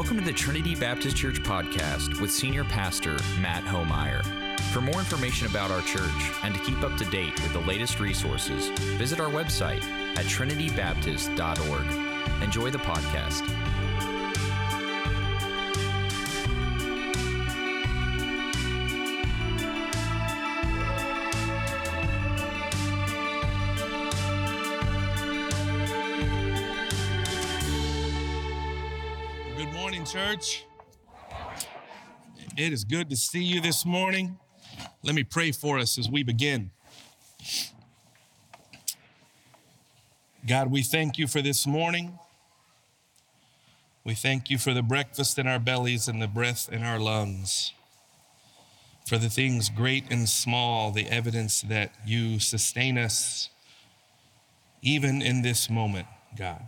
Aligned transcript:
Welcome 0.00 0.16
to 0.16 0.24
the 0.24 0.32
Trinity 0.32 0.74
Baptist 0.74 1.14
Church 1.14 1.42
podcast 1.42 2.22
with 2.22 2.30
Senior 2.30 2.64
Pastor 2.64 3.18
Matt 3.38 3.62
Homeyer. 3.64 4.24
For 4.72 4.80
more 4.80 4.98
information 4.98 5.46
about 5.46 5.70
our 5.70 5.82
church 5.82 6.32
and 6.42 6.54
to 6.54 6.60
keep 6.62 6.82
up 6.82 6.96
to 6.96 7.04
date 7.04 7.34
with 7.42 7.52
the 7.52 7.60
latest 7.60 8.00
resources, 8.00 8.70
visit 8.96 9.20
our 9.20 9.28
website 9.28 9.84
at 10.16 10.24
trinitybaptist.org. 10.24 12.42
Enjoy 12.42 12.70
the 12.70 12.78
podcast. 12.78 13.46
Church. 30.40 30.64
It 32.56 32.72
is 32.72 32.84
good 32.84 33.10
to 33.10 33.16
see 33.16 33.42
you 33.42 33.60
this 33.60 33.84
morning. 33.84 34.38
Let 35.02 35.14
me 35.14 35.22
pray 35.22 35.52
for 35.52 35.78
us 35.78 35.98
as 35.98 36.08
we 36.08 36.22
begin. 36.22 36.70
God, 40.46 40.70
we 40.70 40.82
thank 40.82 41.18
you 41.18 41.26
for 41.26 41.42
this 41.42 41.66
morning. 41.66 42.18
We 44.04 44.14
thank 44.14 44.50
you 44.50 44.56
for 44.56 44.72
the 44.72 44.82
breakfast 44.82 45.38
in 45.38 45.46
our 45.46 45.58
bellies 45.58 46.08
and 46.08 46.22
the 46.22 46.26
breath 46.26 46.70
in 46.72 46.82
our 46.82 46.98
lungs, 46.98 47.72
for 49.06 49.18
the 49.18 49.28
things 49.28 49.68
great 49.68 50.04
and 50.10 50.28
small, 50.28 50.90
the 50.90 51.06
evidence 51.08 51.60
that 51.62 51.92
you 52.06 52.40
sustain 52.40 52.96
us 52.96 53.50
even 54.82 55.20
in 55.20 55.42
this 55.42 55.68
moment, 55.68 56.06
God. 56.36 56.62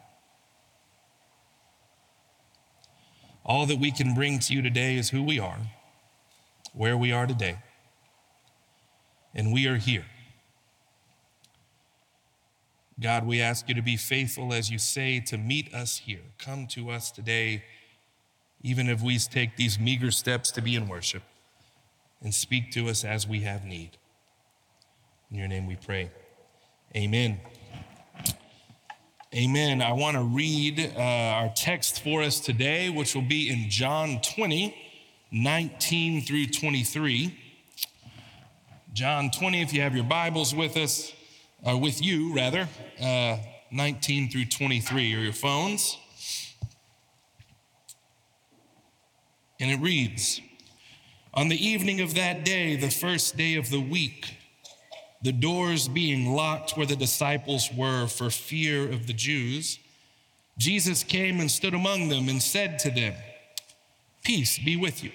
All 3.44 3.66
that 3.66 3.78
we 3.78 3.90
can 3.90 4.14
bring 4.14 4.38
to 4.40 4.54
you 4.54 4.62
today 4.62 4.96
is 4.96 5.10
who 5.10 5.22
we 5.22 5.38
are, 5.38 5.58
where 6.72 6.96
we 6.96 7.12
are 7.12 7.26
today, 7.26 7.58
and 9.34 9.52
we 9.52 9.66
are 9.66 9.76
here. 9.76 10.04
God, 13.00 13.26
we 13.26 13.40
ask 13.40 13.68
you 13.68 13.74
to 13.74 13.82
be 13.82 13.96
faithful 13.96 14.52
as 14.52 14.70
you 14.70 14.78
say 14.78 15.18
to 15.20 15.36
meet 15.36 15.74
us 15.74 15.98
here. 15.98 16.20
Come 16.38 16.68
to 16.68 16.90
us 16.90 17.10
today, 17.10 17.64
even 18.62 18.88
if 18.88 19.02
we 19.02 19.18
take 19.18 19.56
these 19.56 19.78
meager 19.78 20.12
steps 20.12 20.52
to 20.52 20.62
be 20.62 20.76
in 20.76 20.86
worship, 20.86 21.22
and 22.22 22.32
speak 22.32 22.70
to 22.72 22.88
us 22.88 23.04
as 23.04 23.26
we 23.26 23.40
have 23.40 23.64
need. 23.64 23.98
In 25.32 25.38
your 25.38 25.48
name 25.48 25.66
we 25.66 25.74
pray. 25.74 26.12
Amen. 26.94 27.40
Amen. 29.34 29.80
I 29.80 29.94
want 29.94 30.18
to 30.18 30.24
read 30.24 30.92
uh, 30.94 31.00
our 31.00 31.48
text 31.56 32.04
for 32.04 32.20
us 32.20 32.38
today, 32.38 32.90
which 32.90 33.14
will 33.14 33.22
be 33.22 33.48
in 33.48 33.70
John 33.70 34.20
20, 34.20 34.76
19 35.30 36.20
through 36.20 36.48
23. 36.48 37.34
John 38.92 39.30
20, 39.30 39.62
if 39.62 39.72
you 39.72 39.80
have 39.80 39.94
your 39.94 40.04
Bibles 40.04 40.54
with 40.54 40.76
us, 40.76 41.14
or 41.62 41.80
with 41.80 42.02
you 42.04 42.34
rather, 42.36 42.68
uh, 43.00 43.38
19 43.70 44.28
through 44.28 44.44
23, 44.44 45.14
or 45.14 45.20
your 45.20 45.32
phones. 45.32 45.96
And 49.58 49.70
it 49.70 49.80
reads 49.80 50.42
On 51.32 51.48
the 51.48 51.56
evening 51.56 52.02
of 52.02 52.14
that 52.16 52.44
day, 52.44 52.76
the 52.76 52.90
first 52.90 53.38
day 53.38 53.54
of 53.54 53.70
the 53.70 53.80
week, 53.80 54.36
the 55.22 55.32
doors 55.32 55.88
being 55.88 56.34
locked 56.34 56.76
where 56.76 56.86
the 56.86 56.96
disciples 56.96 57.70
were 57.72 58.06
for 58.06 58.28
fear 58.28 58.90
of 58.90 59.06
the 59.06 59.12
Jews, 59.12 59.78
Jesus 60.58 61.04
came 61.04 61.40
and 61.40 61.50
stood 61.50 61.74
among 61.74 62.08
them 62.08 62.28
and 62.28 62.42
said 62.42 62.78
to 62.80 62.90
them, 62.90 63.14
Peace 64.24 64.58
be 64.58 64.76
with 64.76 65.02
you. 65.02 65.12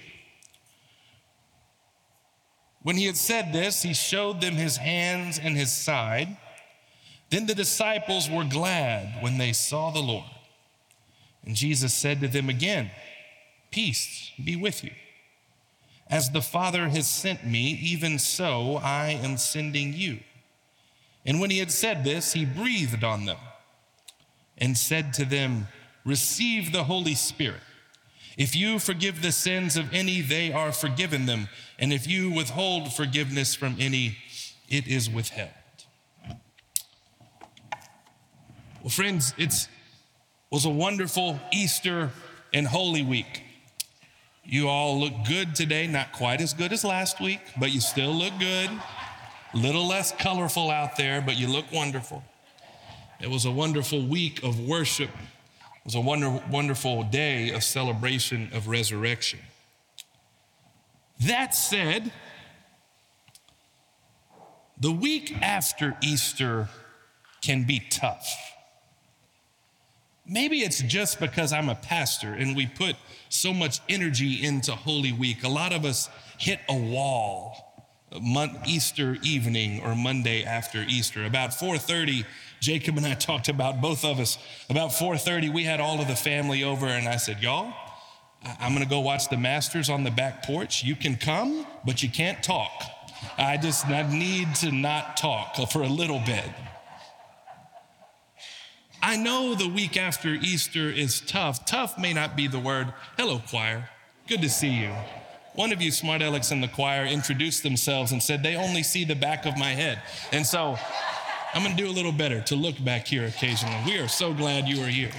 When 2.81 2.95
he 2.95 3.05
had 3.05 3.17
said 3.17 3.51
this, 3.51 3.81
he 3.81 3.93
showed 3.93 4.39
them 4.39 4.53
his 4.53 4.77
hands 4.77 5.39
and 5.39 5.57
his 5.57 5.71
side. 5.71 6.37
Then 7.29 7.45
the 7.45 7.55
disciples 7.55 8.29
were 8.29 8.45
glad 8.45 9.21
when 9.21 9.37
they 9.37 9.51
saw 9.51 9.91
the 9.91 9.99
Lord. 9.99 10.29
And 11.45 11.55
Jesus 11.55 11.93
said 11.93 12.21
to 12.21 12.27
them 12.27 12.49
again, 12.49 12.89
Peace 13.71 14.31
be 14.41 14.55
with 14.55 14.83
you. 14.83 14.91
As 16.09 16.29
the 16.29 16.41
Father 16.41 16.87
has 16.89 17.07
sent 17.07 17.45
me, 17.45 17.71
even 17.81 18.17
so 18.17 18.77
I 18.77 19.09
am 19.09 19.37
sending 19.37 19.93
you. 19.93 20.19
And 21.25 21.41
when 21.41 21.49
he 21.49 21.59
had 21.59 21.71
said 21.71 22.03
this, 22.03 22.33
he 22.33 22.45
breathed 22.45 23.03
on 23.03 23.25
them 23.25 23.37
and 24.57 24.77
said 24.77 25.13
to 25.15 25.25
them, 25.25 25.67
Receive 26.05 26.71
the 26.71 26.85
Holy 26.85 27.15
Spirit. 27.15 27.59
If 28.37 28.55
you 28.55 28.79
forgive 28.79 29.21
the 29.21 29.31
sins 29.33 29.75
of 29.75 29.93
any, 29.93 30.21
they 30.21 30.53
are 30.53 30.71
forgiven 30.71 31.25
them. 31.25 31.49
And 31.77 31.91
if 31.91 32.07
you 32.07 32.31
withhold 32.31 32.93
forgiveness 32.93 33.55
from 33.55 33.75
any, 33.79 34.17
it 34.69 34.87
is 34.87 35.09
withheld. 35.09 35.49
Well, 38.81 38.89
friends, 38.89 39.33
it 39.37 39.67
was 40.49 40.63
a 40.63 40.69
wonderful 40.69 41.39
Easter 41.51 42.11
and 42.53 42.67
Holy 42.67 43.03
Week. 43.03 43.43
You 44.49 44.69
all 44.69 44.97
look 44.97 45.11
good 45.27 45.55
today, 45.55 45.87
not 45.87 46.13
quite 46.13 46.39
as 46.39 46.53
good 46.53 46.71
as 46.71 46.85
last 46.85 47.19
week, 47.19 47.41
but 47.59 47.73
you 47.73 47.81
still 47.81 48.13
look 48.13 48.31
good. 48.39 48.69
A 49.53 49.57
little 49.57 49.85
less 49.85 50.13
colorful 50.13 50.71
out 50.71 50.95
there, 50.95 51.21
but 51.21 51.35
you 51.35 51.49
look 51.49 51.69
wonderful. 51.73 52.23
It 53.19 53.29
was 53.29 53.43
a 53.43 53.51
wonderful 53.51 54.05
week 54.07 54.41
of 54.43 54.57
worship. 54.57 55.09
It 55.09 55.83
was 55.83 55.95
a 55.95 55.99
wonder, 55.99 56.41
wonderful 56.49 57.03
day 57.03 57.49
of 57.49 57.61
celebration 57.61 58.49
of 58.53 58.69
resurrection. 58.69 59.39
That 61.25 61.53
said, 61.53 62.13
the 64.79 64.93
week 64.93 65.35
after 65.41 65.97
Easter 66.01 66.69
can 67.41 67.65
be 67.65 67.81
tough. 67.89 68.33
Maybe 70.25 70.59
it's 70.59 70.81
just 70.81 71.19
because 71.19 71.51
I'm 71.51 71.67
a 71.67 71.75
pastor 71.75 72.33
and 72.33 72.55
we 72.55 72.65
put 72.65 72.95
so 73.29 73.53
much 73.53 73.81
energy 73.89 74.43
into 74.43 74.73
Holy 74.73 75.11
Week. 75.11 75.43
A 75.43 75.49
lot 75.49 75.73
of 75.73 75.85
us 75.85 76.09
hit 76.37 76.59
a 76.69 76.75
wall 76.75 77.67
Easter 78.65 79.17
evening 79.21 79.81
or 79.83 79.95
Monday 79.95 80.43
after 80.43 80.83
Easter. 80.87 81.25
About 81.25 81.53
4:30, 81.53 82.25
Jacob 82.59 82.97
and 82.97 83.05
I 83.05 83.13
talked 83.13 83.49
about 83.49 83.81
both 83.81 84.05
of 84.05 84.19
us. 84.19 84.37
About 84.69 84.93
4:30, 84.93 85.49
we 85.49 85.63
had 85.63 85.79
all 85.79 85.99
of 85.99 86.07
the 86.07 86.15
family 86.15 86.63
over, 86.63 86.87
and 86.87 87.07
I 87.07 87.17
said, 87.17 87.41
"Y'all, 87.41 87.73
I'm 88.59 88.73
gonna 88.73 88.85
go 88.85 88.99
watch 88.99 89.27
the 89.27 89.37
Masters 89.37 89.89
on 89.89 90.03
the 90.03 90.11
back 90.11 90.43
porch. 90.43 90.83
You 90.83 90.95
can 90.95 91.17
come, 91.17 91.67
but 91.85 92.01
you 92.01 92.09
can't 92.09 92.41
talk. 92.41 92.71
I 93.37 93.57
just 93.57 93.87
I 93.87 94.03
need 94.03 94.55
to 94.55 94.71
not 94.71 95.17
talk 95.17 95.55
for 95.71 95.83
a 95.83 95.89
little 95.89 96.19
bit." 96.19 96.49
I 99.01 99.15
know 99.15 99.55
the 99.55 99.69
week 99.69 99.95
after 99.95 100.29
Easter 100.29 100.89
is 100.89 101.21
tough. 101.21 101.65
Tough 101.65 101.97
may 101.97 102.13
not 102.13 102.35
be 102.35 102.47
the 102.47 102.59
word. 102.59 102.93
Hello, 103.17 103.41
choir. 103.49 103.89
Good 104.27 104.41
to 104.41 104.49
see 104.49 104.69
you. 104.71 104.91
One 105.53 105.71
of 105.71 105.81
you 105.81 105.91
smart 105.91 106.21
alecks 106.21 106.51
in 106.51 106.61
the 106.61 106.67
choir 106.67 107.05
introduced 107.05 107.63
themselves 107.63 108.11
and 108.11 108.21
said 108.21 108.43
they 108.43 108.55
only 108.55 108.83
see 108.83 109.05
the 109.05 109.15
back 109.15 109.45
of 109.45 109.57
my 109.57 109.71
head. 109.71 110.01
And 110.31 110.45
so 110.45 110.77
I'm 111.53 111.63
going 111.63 111.75
to 111.75 111.83
do 111.83 111.89
a 111.89 111.93
little 111.93 112.11
better 112.11 112.41
to 112.41 112.55
look 112.55 112.83
back 112.83 113.07
here 113.07 113.25
occasionally. 113.25 113.77
We 113.85 113.97
are 113.97 114.07
so 114.07 114.33
glad 114.33 114.67
you 114.67 114.83
are 114.83 114.87
here. 114.87 115.11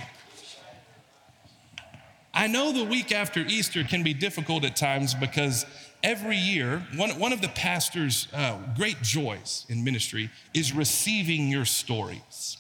I 2.35 2.47
know 2.47 2.71
the 2.71 2.85
week 2.85 3.11
after 3.11 3.41
Easter 3.41 3.83
can 3.83 4.05
be 4.05 4.15
difficult 4.15 4.65
at 4.65 4.77
times 4.77 5.15
because 5.15 5.67
every 6.05 6.37
year, 6.37 6.87
one, 6.95 7.11
one 7.19 7.33
of 7.33 7.41
the 7.41 7.49
pastor's 7.49 8.29
uh, 8.33 8.59
great 8.77 9.03
joys 9.03 9.67
in 9.69 9.83
ministry 9.83 10.31
is 10.55 10.73
receiving 10.73 11.49
your 11.49 11.65
stories. 11.65 12.59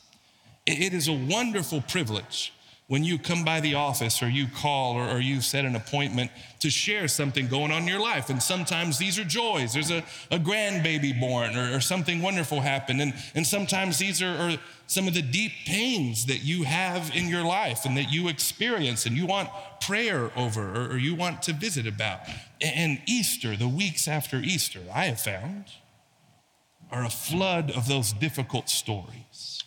It 0.68 0.92
is 0.92 1.08
a 1.08 1.14
wonderful 1.14 1.80
privilege 1.80 2.52
when 2.88 3.02
you 3.02 3.18
come 3.18 3.42
by 3.42 3.60
the 3.60 3.74
office 3.74 4.22
or 4.22 4.28
you 4.28 4.46
call 4.46 4.94
or, 4.94 5.08
or, 5.08 5.18
you 5.20 5.40
set 5.40 5.64
an 5.64 5.76
appointment 5.76 6.30
to 6.60 6.70
share 6.70 7.06
something 7.06 7.48
going 7.48 7.70
on 7.70 7.82
in 7.82 7.88
your 7.88 8.00
life. 8.00 8.28
And 8.28 8.42
sometimes 8.42 8.98
these 8.98 9.18
are 9.18 9.24
joys. 9.24 9.74
There's 9.74 9.90
a, 9.90 10.02
a 10.30 10.38
grandbaby 10.38 11.18
born 11.18 11.56
or, 11.56 11.76
or 11.76 11.80
something 11.80 12.20
wonderful 12.20 12.60
happened. 12.60 13.00
And, 13.00 13.14
and 13.34 13.46
sometimes 13.46 13.98
these 13.98 14.22
are, 14.22 14.36
are 14.36 14.56
some 14.86 15.08
of 15.08 15.14
the 15.14 15.22
deep 15.22 15.52
pains 15.64 16.26
that 16.26 16.44
you 16.44 16.64
have 16.64 17.12
in 17.14 17.28
your 17.28 17.44
life 17.44 17.86
and 17.86 17.96
that 17.96 18.10
you 18.10 18.28
experience 18.28 19.06
and 19.06 19.16
you 19.16 19.26
want 19.26 19.48
prayer 19.80 20.30
over 20.36 20.62
or, 20.62 20.92
or 20.92 20.98
you 20.98 21.14
want 21.14 21.42
to 21.42 21.52
visit 21.54 21.86
about. 21.86 22.20
And 22.60 23.00
Easter, 23.06 23.56
the 23.56 23.68
weeks 23.68 24.06
after 24.06 24.36
Easter, 24.38 24.80
I 24.94 25.04
have 25.04 25.20
found, 25.20 25.64
are 26.90 27.04
a 27.04 27.10
flood 27.10 27.70
of 27.70 27.86
those 27.86 28.12
difficult 28.12 28.70
stories 28.70 29.62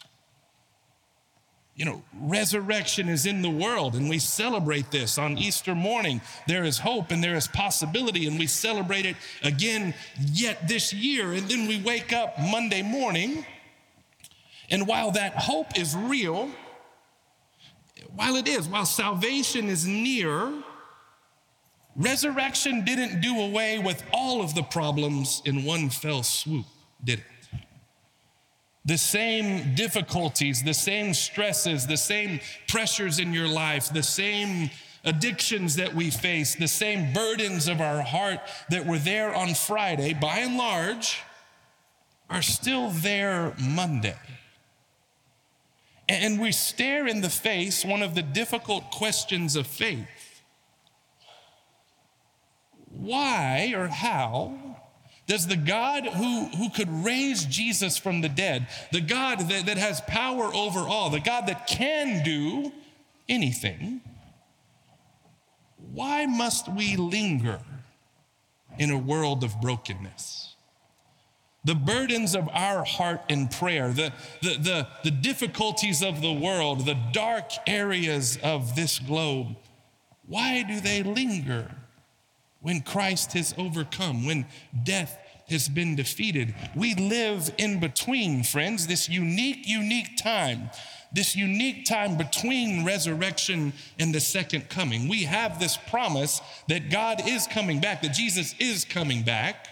you 1.81 1.85
know, 1.85 2.03
resurrection 2.21 3.09
is 3.09 3.25
in 3.25 3.41
the 3.41 3.49
world, 3.49 3.95
and 3.95 4.07
we 4.07 4.19
celebrate 4.19 4.91
this 4.91 5.17
on 5.17 5.35
Easter 5.35 5.73
morning. 5.73 6.21
There 6.45 6.63
is 6.63 6.77
hope 6.77 7.09
and 7.09 7.23
there 7.23 7.33
is 7.33 7.47
possibility, 7.47 8.27
and 8.27 8.37
we 8.37 8.45
celebrate 8.45 9.07
it 9.07 9.15
again 9.41 9.95
yet 10.31 10.67
this 10.67 10.93
year. 10.93 11.33
And 11.33 11.49
then 11.49 11.67
we 11.67 11.81
wake 11.81 12.13
up 12.13 12.37
Monday 12.39 12.83
morning, 12.83 13.47
and 14.69 14.85
while 14.85 15.09
that 15.13 15.33
hope 15.35 15.75
is 15.75 15.95
real, 15.95 16.51
while 18.13 18.35
it 18.35 18.47
is, 18.47 18.67
while 18.67 18.85
salvation 18.85 19.67
is 19.67 19.87
near, 19.87 20.53
resurrection 21.95 22.85
didn't 22.85 23.21
do 23.21 23.41
away 23.41 23.79
with 23.79 24.03
all 24.13 24.43
of 24.43 24.53
the 24.53 24.61
problems 24.61 25.41
in 25.45 25.65
one 25.65 25.89
fell 25.89 26.21
swoop, 26.21 26.67
did 27.03 27.21
it? 27.21 27.25
The 28.85 28.97
same 28.97 29.75
difficulties, 29.75 30.63
the 30.63 30.73
same 30.73 31.13
stresses, 31.13 31.85
the 31.85 31.97
same 31.97 32.39
pressures 32.67 33.19
in 33.19 33.33
your 33.33 33.47
life, 33.47 33.93
the 33.93 34.03
same 34.03 34.71
addictions 35.03 35.75
that 35.75 35.93
we 35.93 36.09
face, 36.09 36.55
the 36.55 36.67
same 36.67 37.13
burdens 37.13 37.67
of 37.67 37.81
our 37.81 38.01
heart 38.01 38.39
that 38.69 38.85
were 38.85 38.97
there 38.97 39.35
on 39.35 39.53
Friday, 39.53 40.13
by 40.13 40.39
and 40.39 40.57
large, 40.57 41.19
are 42.29 42.41
still 42.41 42.89
there 42.89 43.53
Monday. 43.59 44.17
And 46.09 46.39
we 46.39 46.51
stare 46.51 47.07
in 47.07 47.21
the 47.21 47.29
face 47.29 47.85
one 47.85 48.01
of 48.01 48.15
the 48.15 48.21
difficult 48.21 48.89
questions 48.91 49.55
of 49.55 49.67
faith 49.67 50.07
why 53.01 53.73
or 53.75 53.87
how 53.87 54.53
does 55.31 55.47
the 55.47 55.55
God 55.55 56.05
who, 56.05 56.47
who 56.57 56.69
could 56.69 56.89
raise 56.89 57.45
Jesus 57.45 57.97
from 57.97 58.19
the 58.19 58.27
dead, 58.27 58.67
the 58.91 58.99
God 58.99 59.39
that, 59.47 59.65
that 59.65 59.77
has 59.77 60.01
power 60.01 60.53
over 60.53 60.81
all, 60.81 61.09
the 61.09 61.21
God 61.21 61.47
that 61.47 61.67
can 61.67 62.21
do 62.21 62.73
anything, 63.29 64.01
why 65.93 66.25
must 66.25 66.67
we 66.67 66.97
linger 66.97 67.61
in 68.77 68.91
a 68.91 68.97
world 68.97 69.45
of 69.45 69.61
brokenness? 69.61 70.53
The 71.63 71.75
burdens 71.75 72.35
of 72.35 72.49
our 72.51 72.83
heart 72.83 73.21
in 73.29 73.47
prayer, 73.47 73.93
the, 73.93 74.11
the, 74.41 74.57
the, 74.57 74.87
the 75.05 75.11
difficulties 75.11 76.03
of 76.03 76.21
the 76.21 76.33
world, 76.33 76.85
the 76.85 76.99
dark 77.13 77.51
areas 77.65 78.37
of 78.43 78.75
this 78.75 78.99
globe, 78.99 79.55
why 80.27 80.63
do 80.63 80.81
they 80.81 81.03
linger 81.03 81.71
when 82.59 82.81
Christ 82.81 83.31
has 83.31 83.55
overcome, 83.57 84.25
when 84.25 84.45
death 84.83 85.17
has 85.51 85.69
been 85.69 85.95
defeated? 85.95 86.55
We 86.75 86.95
live 86.95 87.51
in 87.57 87.79
between, 87.79 88.43
friends, 88.43 88.87
this 88.87 89.07
unique, 89.07 89.67
unique 89.67 90.17
time 90.17 90.69
this 91.11 91.35
unique 91.35 91.85
time 91.85 92.17
between 92.17 92.85
resurrection 92.85 93.73
and 93.99 94.13
the 94.13 94.19
second 94.19 94.69
coming. 94.69 95.07
We 95.07 95.23
have 95.23 95.59
this 95.59 95.77
promise 95.77 96.41
that 96.67 96.89
God 96.89 97.27
is 97.27 97.47
coming 97.47 97.81
back, 97.81 98.01
that 98.01 98.13
Jesus 98.13 98.55
is 98.59 98.85
coming 98.85 99.23
back. 99.23 99.67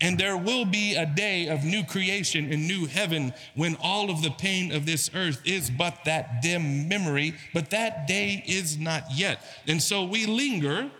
And 0.00 0.18
there 0.18 0.36
will 0.36 0.66
be 0.66 0.94
a 0.94 1.06
day 1.06 1.48
of 1.48 1.64
new 1.64 1.82
creation 1.82 2.52
and 2.52 2.68
new 2.68 2.84
heaven 2.84 3.32
when 3.54 3.76
all 3.76 4.10
of 4.10 4.22
the 4.22 4.30
pain 4.30 4.70
of 4.72 4.84
this 4.84 5.10
earth 5.14 5.40
is 5.46 5.70
but 5.70 6.04
that 6.04 6.42
dim 6.42 6.86
memory, 6.86 7.34
but 7.54 7.70
that 7.70 8.06
day 8.06 8.42
is 8.46 8.78
not 8.78 9.04
yet. 9.14 9.42
And 9.66 9.82
so 9.82 10.04
we 10.04 10.26
linger 10.26 10.90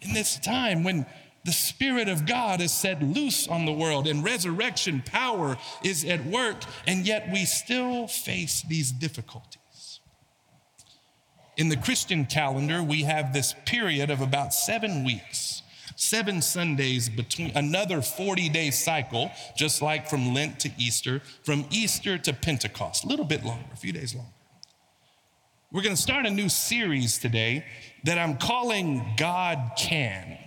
in 0.00 0.14
this 0.14 0.38
time 0.38 0.84
when 0.84 1.04
the 1.44 1.52
Spirit 1.52 2.08
of 2.08 2.26
God 2.26 2.60
is 2.60 2.72
set 2.72 3.02
loose 3.02 3.48
on 3.48 3.64
the 3.64 3.72
world 3.72 4.06
and 4.06 4.24
resurrection 4.24 5.02
power 5.04 5.56
is 5.82 6.04
at 6.04 6.24
work, 6.26 6.56
and 6.86 7.06
yet 7.06 7.30
we 7.32 7.44
still 7.44 8.06
face 8.06 8.62
these 8.62 8.92
difficulties. 8.92 10.00
In 11.56 11.68
the 11.68 11.76
Christian 11.76 12.24
calendar, 12.26 12.82
we 12.82 13.02
have 13.02 13.32
this 13.32 13.54
period 13.66 14.10
of 14.10 14.20
about 14.20 14.52
seven 14.52 15.04
weeks, 15.04 15.62
seven 15.96 16.42
Sundays 16.42 17.08
between 17.08 17.50
another 17.56 18.02
40 18.02 18.48
day 18.48 18.70
cycle, 18.70 19.30
just 19.56 19.80
like 19.80 20.08
from 20.08 20.34
Lent 20.34 20.60
to 20.60 20.70
Easter, 20.78 21.20
from 21.42 21.66
Easter 21.70 22.18
to 22.18 22.32
Pentecost, 22.32 23.04
a 23.04 23.08
little 23.08 23.24
bit 23.24 23.44
longer, 23.44 23.64
a 23.72 23.76
few 23.76 23.92
days 23.92 24.14
longer. 24.14 24.30
We're 25.72 25.82
going 25.82 25.96
to 25.96 26.00
start 26.00 26.26
a 26.26 26.30
new 26.30 26.48
series 26.48 27.18
today 27.18 27.64
that 28.04 28.18
I'm 28.18 28.38
calling 28.38 29.14
God 29.16 29.72
Can 29.76 30.38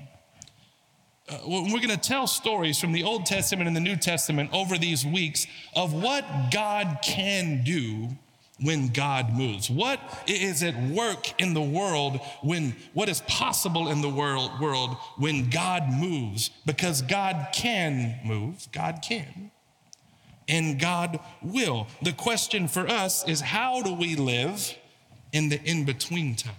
uh, 1.31 1.37
we're 1.47 1.79
going 1.79 1.89
to 1.89 1.97
tell 1.97 2.27
stories 2.27 2.77
from 2.77 2.91
the 2.91 3.03
Old 3.03 3.25
Testament 3.25 3.67
and 3.67 3.75
the 3.75 3.81
New 3.81 3.95
Testament 3.95 4.49
over 4.51 4.77
these 4.77 5.05
weeks 5.05 5.47
of 5.75 5.93
what 5.93 6.25
God 6.51 6.99
can 7.03 7.63
do 7.63 8.09
when 8.59 8.89
God 8.89 9.33
moves. 9.33 9.69
What 9.69 9.99
is 10.27 10.61
at 10.61 10.75
work 10.89 11.39
in 11.41 11.53
the 11.53 11.61
world 11.61 12.19
when 12.43 12.75
what 12.93 13.09
is 13.09 13.21
possible 13.21 13.87
in 13.89 14.01
the 14.01 14.09
world, 14.09 14.51
world 14.59 14.97
when 15.17 15.49
God 15.49 15.89
moves? 15.89 16.51
Because 16.65 17.01
God 17.01 17.47
can 17.53 18.19
move, 18.25 18.67
God 18.71 18.99
can, 19.01 19.51
and 20.47 20.79
God 20.79 21.19
will. 21.41 21.87
The 22.01 22.13
question 22.13 22.67
for 22.67 22.87
us 22.87 23.27
is 23.27 23.39
how 23.41 23.81
do 23.81 23.93
we 23.93 24.15
live 24.15 24.75
in 25.31 25.49
the 25.49 25.61
in 25.63 25.85
between 25.85 26.35
time? 26.35 26.53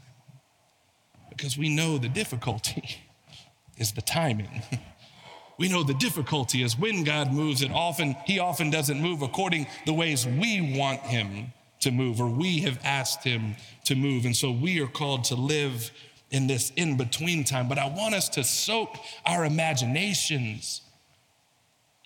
Because 1.28 1.58
we 1.58 1.68
know 1.74 1.98
the 1.98 2.08
difficulty. 2.08 3.00
is 3.76 3.92
the 3.92 4.02
timing. 4.02 4.62
we 5.58 5.68
know 5.68 5.82
the 5.82 5.94
difficulty 5.94 6.62
is 6.62 6.78
when 6.78 7.04
God 7.04 7.32
moves, 7.32 7.62
and 7.62 7.72
often 7.72 8.16
He 8.26 8.38
often 8.38 8.70
doesn't 8.70 9.00
move 9.00 9.22
according 9.22 9.66
the 9.86 9.92
ways 9.92 10.26
we 10.26 10.76
want 10.76 11.00
Him 11.00 11.52
to 11.80 11.90
move 11.90 12.20
or 12.20 12.28
we 12.28 12.60
have 12.60 12.78
asked 12.84 13.24
Him 13.24 13.56
to 13.84 13.94
move. 13.94 14.24
And 14.24 14.36
so 14.36 14.50
we 14.50 14.80
are 14.80 14.86
called 14.86 15.24
to 15.24 15.34
live 15.34 15.90
in 16.30 16.46
this 16.46 16.70
in 16.76 16.96
between 16.96 17.44
time. 17.44 17.68
But 17.68 17.78
I 17.78 17.86
want 17.88 18.14
us 18.14 18.28
to 18.30 18.44
soak 18.44 18.96
our 19.26 19.44
imaginations 19.44 20.80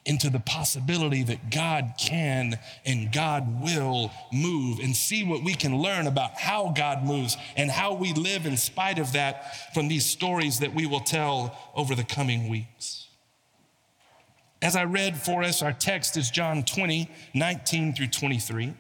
into 0.07 0.31
the 0.31 0.41
possibility 0.41 1.23
that 1.25 1.51
God 1.51 1.95
can 1.99 2.59
and 2.85 3.13
God 3.13 3.63
will 3.63 4.13
move 4.33 4.79
and 4.79 4.97
see 4.97 5.25
what 5.25 5.43
we 5.43 5.55
can 5.55 5.77
learn 5.77 6.07
about 6.07 6.39
how 6.39 6.73
God 6.77 7.05
moves 7.05 7.37
and 7.57 7.71
how 7.71 7.95
we 7.95 8.13
live 8.13 8.47
in 8.47 8.57
spite 8.57 8.99
of 8.99 9.13
that 9.13 9.75
from 9.75 9.89
these 9.89 10.07
stories 10.07 10.61
that 10.61 10.75
we 10.75 10.87
will 10.87 11.01
tell 11.01 11.59
over 11.75 11.95
the 11.95 12.05
coming 12.05 12.49
weeks. 12.49 13.09
As 14.63 14.77
I 14.77 14.85
read 14.85 15.17
for 15.17 15.43
us, 15.43 15.61
our 15.61 15.73
text 15.73 16.17
is 16.17 16.31
John 16.31 16.63
20, 16.63 17.11
19 17.35 17.95
through 17.95 18.09
23. 18.09 18.75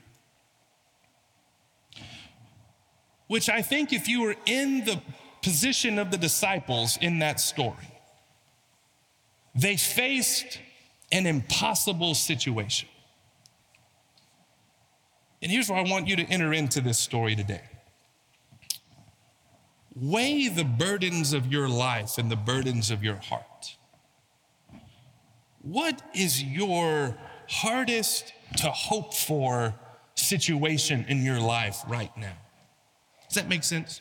Which 3.26 3.48
I 3.48 3.60
think, 3.60 3.92
if 3.92 4.08
you 4.08 4.22
were 4.22 4.36
in 4.46 4.84
the 4.84 5.02
position 5.42 5.98
of 5.98 6.10
the 6.10 6.16
disciples 6.16 6.96
in 7.00 7.18
that 7.18 7.40
story, 7.40 7.88
they 9.54 9.76
faced 9.76 10.60
an 11.12 11.26
impossible 11.26 12.14
situation. 12.14 12.88
And 15.42 15.52
here's 15.52 15.68
where 15.68 15.78
I 15.78 15.88
want 15.88 16.08
you 16.08 16.16
to 16.16 16.24
enter 16.24 16.52
into 16.52 16.80
this 16.80 16.98
story 16.98 17.36
today. 17.36 17.62
Weigh 19.94 20.48
the 20.48 20.64
burdens 20.64 21.32
of 21.32 21.46
your 21.46 21.68
life 21.68 22.18
and 22.18 22.30
the 22.30 22.36
burdens 22.36 22.90
of 22.90 23.02
your 23.02 23.16
heart. 23.16 23.76
What 25.62 26.02
is 26.14 26.42
your 26.42 27.16
hardest 27.48 28.32
to 28.58 28.70
hope 28.70 29.14
for 29.14 29.74
situation 30.14 31.06
in 31.08 31.24
your 31.24 31.40
life 31.40 31.82
right 31.88 32.14
now? 32.16 32.36
Does 33.28 33.36
that 33.36 33.48
make 33.48 33.64
sense? 33.64 34.00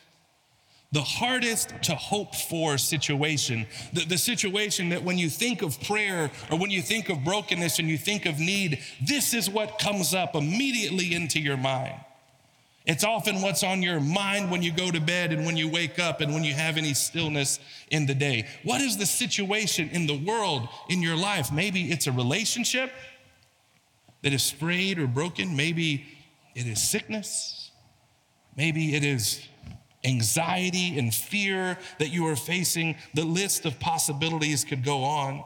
The 0.92 1.02
hardest 1.02 1.72
to 1.82 1.94
hope 1.94 2.34
for 2.34 2.78
situation, 2.78 3.66
the, 3.92 4.04
the 4.04 4.18
situation 4.18 4.90
that 4.90 5.02
when 5.02 5.18
you 5.18 5.28
think 5.28 5.62
of 5.62 5.80
prayer 5.82 6.30
or 6.50 6.58
when 6.58 6.70
you 6.70 6.80
think 6.80 7.08
of 7.08 7.24
brokenness 7.24 7.78
and 7.78 7.88
you 7.88 7.98
think 7.98 8.24
of 8.24 8.38
need, 8.38 8.78
this 9.02 9.34
is 9.34 9.50
what 9.50 9.78
comes 9.78 10.14
up 10.14 10.34
immediately 10.34 11.14
into 11.14 11.40
your 11.40 11.56
mind. 11.56 12.00
It's 12.86 13.02
often 13.02 13.42
what's 13.42 13.64
on 13.64 13.82
your 13.82 13.98
mind 13.98 14.48
when 14.48 14.62
you 14.62 14.70
go 14.70 14.92
to 14.92 15.00
bed 15.00 15.32
and 15.32 15.44
when 15.44 15.56
you 15.56 15.68
wake 15.68 15.98
up 15.98 16.20
and 16.20 16.32
when 16.32 16.44
you 16.44 16.54
have 16.54 16.76
any 16.76 16.94
stillness 16.94 17.58
in 17.90 18.06
the 18.06 18.14
day. 18.14 18.46
What 18.62 18.80
is 18.80 18.96
the 18.96 19.06
situation 19.06 19.90
in 19.90 20.06
the 20.06 20.16
world, 20.16 20.68
in 20.88 21.02
your 21.02 21.16
life? 21.16 21.50
Maybe 21.50 21.90
it's 21.90 22.06
a 22.06 22.12
relationship 22.12 22.92
that 24.22 24.32
is 24.32 24.52
frayed 24.52 25.00
or 25.00 25.08
broken. 25.08 25.56
Maybe 25.56 26.06
it 26.54 26.66
is 26.66 26.80
sickness. 26.80 27.72
Maybe 28.56 28.94
it 28.94 29.04
is 29.04 29.46
anxiety 30.06 30.98
and 30.98 31.14
fear 31.14 31.76
that 31.98 32.08
you 32.08 32.26
are 32.26 32.36
facing, 32.36 32.96
the 33.14 33.24
list 33.24 33.66
of 33.66 33.78
possibilities 33.80 34.64
could 34.64 34.84
go 34.84 35.02
on. 35.02 35.44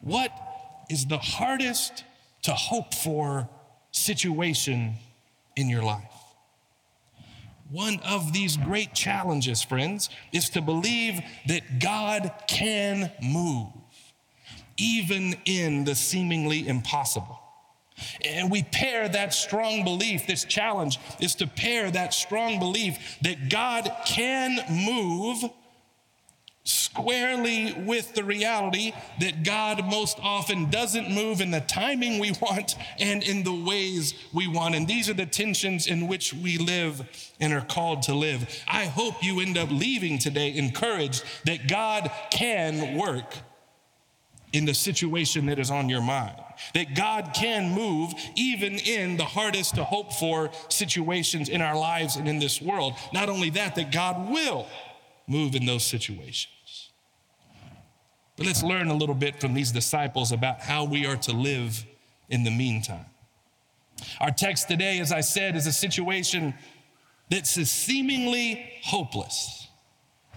What 0.00 0.30
is 0.90 1.06
the 1.06 1.18
hardest 1.18 2.04
to 2.42 2.52
hope 2.52 2.94
for 2.94 3.48
situation 3.92 4.94
in 5.56 5.68
your 5.68 5.82
life? 5.82 6.04
One 7.70 8.00
of 8.00 8.32
these 8.32 8.56
great 8.56 8.94
challenges, 8.94 9.62
friends, 9.62 10.08
is 10.32 10.48
to 10.50 10.62
believe 10.62 11.20
that 11.48 11.80
God 11.80 12.32
can 12.46 13.12
move, 13.22 13.68
even 14.78 15.36
in 15.44 15.84
the 15.84 15.94
seemingly 15.94 16.66
impossible. 16.66 17.38
And 18.24 18.50
we 18.50 18.62
pair 18.62 19.08
that 19.08 19.34
strong 19.34 19.84
belief, 19.84 20.26
this 20.26 20.44
challenge 20.44 20.98
is 21.20 21.34
to 21.36 21.46
pair 21.46 21.90
that 21.90 22.14
strong 22.14 22.58
belief 22.58 23.18
that 23.22 23.48
God 23.48 23.90
can 24.06 24.58
move 24.70 25.44
squarely 26.68 27.72
with 27.72 28.14
the 28.14 28.22
reality 28.22 28.92
that 29.20 29.42
God 29.42 29.86
most 29.86 30.18
often 30.20 30.68
doesn't 30.68 31.10
move 31.10 31.40
in 31.40 31.50
the 31.50 31.60
timing 31.60 32.18
we 32.18 32.32
want 32.42 32.76
and 32.98 33.22
in 33.22 33.42
the 33.42 33.54
ways 33.54 34.14
we 34.34 34.46
want. 34.46 34.74
And 34.74 34.86
these 34.86 35.08
are 35.08 35.14
the 35.14 35.24
tensions 35.24 35.86
in 35.86 36.08
which 36.08 36.34
we 36.34 36.58
live 36.58 37.32
and 37.40 37.54
are 37.54 37.62
called 37.62 38.02
to 38.02 38.14
live. 38.14 38.62
I 38.68 38.84
hope 38.84 39.24
you 39.24 39.40
end 39.40 39.56
up 39.56 39.70
leaving 39.70 40.18
today 40.18 40.54
encouraged 40.54 41.24
that 41.44 41.68
God 41.68 42.10
can 42.30 42.98
work 42.98 43.34
in 44.52 44.66
the 44.66 44.74
situation 44.74 45.46
that 45.46 45.58
is 45.58 45.70
on 45.70 45.88
your 45.88 46.02
mind. 46.02 46.36
That 46.74 46.94
God 46.94 47.32
can 47.34 47.72
move 47.72 48.12
even 48.34 48.74
in 48.74 49.16
the 49.16 49.24
hardest 49.24 49.74
to 49.76 49.84
hope 49.84 50.12
for 50.12 50.50
situations 50.68 51.48
in 51.48 51.60
our 51.60 51.76
lives 51.76 52.16
and 52.16 52.28
in 52.28 52.38
this 52.38 52.60
world. 52.60 52.94
Not 53.12 53.28
only 53.28 53.50
that, 53.50 53.74
that 53.76 53.92
God 53.92 54.30
will 54.30 54.66
move 55.26 55.54
in 55.54 55.66
those 55.66 55.84
situations. 55.84 56.90
But 58.36 58.46
let's 58.46 58.62
learn 58.62 58.88
a 58.88 58.94
little 58.94 59.14
bit 59.14 59.40
from 59.40 59.54
these 59.54 59.72
disciples 59.72 60.32
about 60.32 60.60
how 60.60 60.84
we 60.84 61.06
are 61.06 61.16
to 61.16 61.32
live 61.32 61.84
in 62.28 62.44
the 62.44 62.50
meantime. 62.50 63.06
Our 64.20 64.30
text 64.30 64.68
today, 64.68 65.00
as 65.00 65.12
I 65.12 65.20
said, 65.20 65.56
is 65.56 65.66
a 65.66 65.72
situation 65.72 66.54
that's 67.30 67.50
seemingly 67.50 68.70
hopeless, 68.82 69.67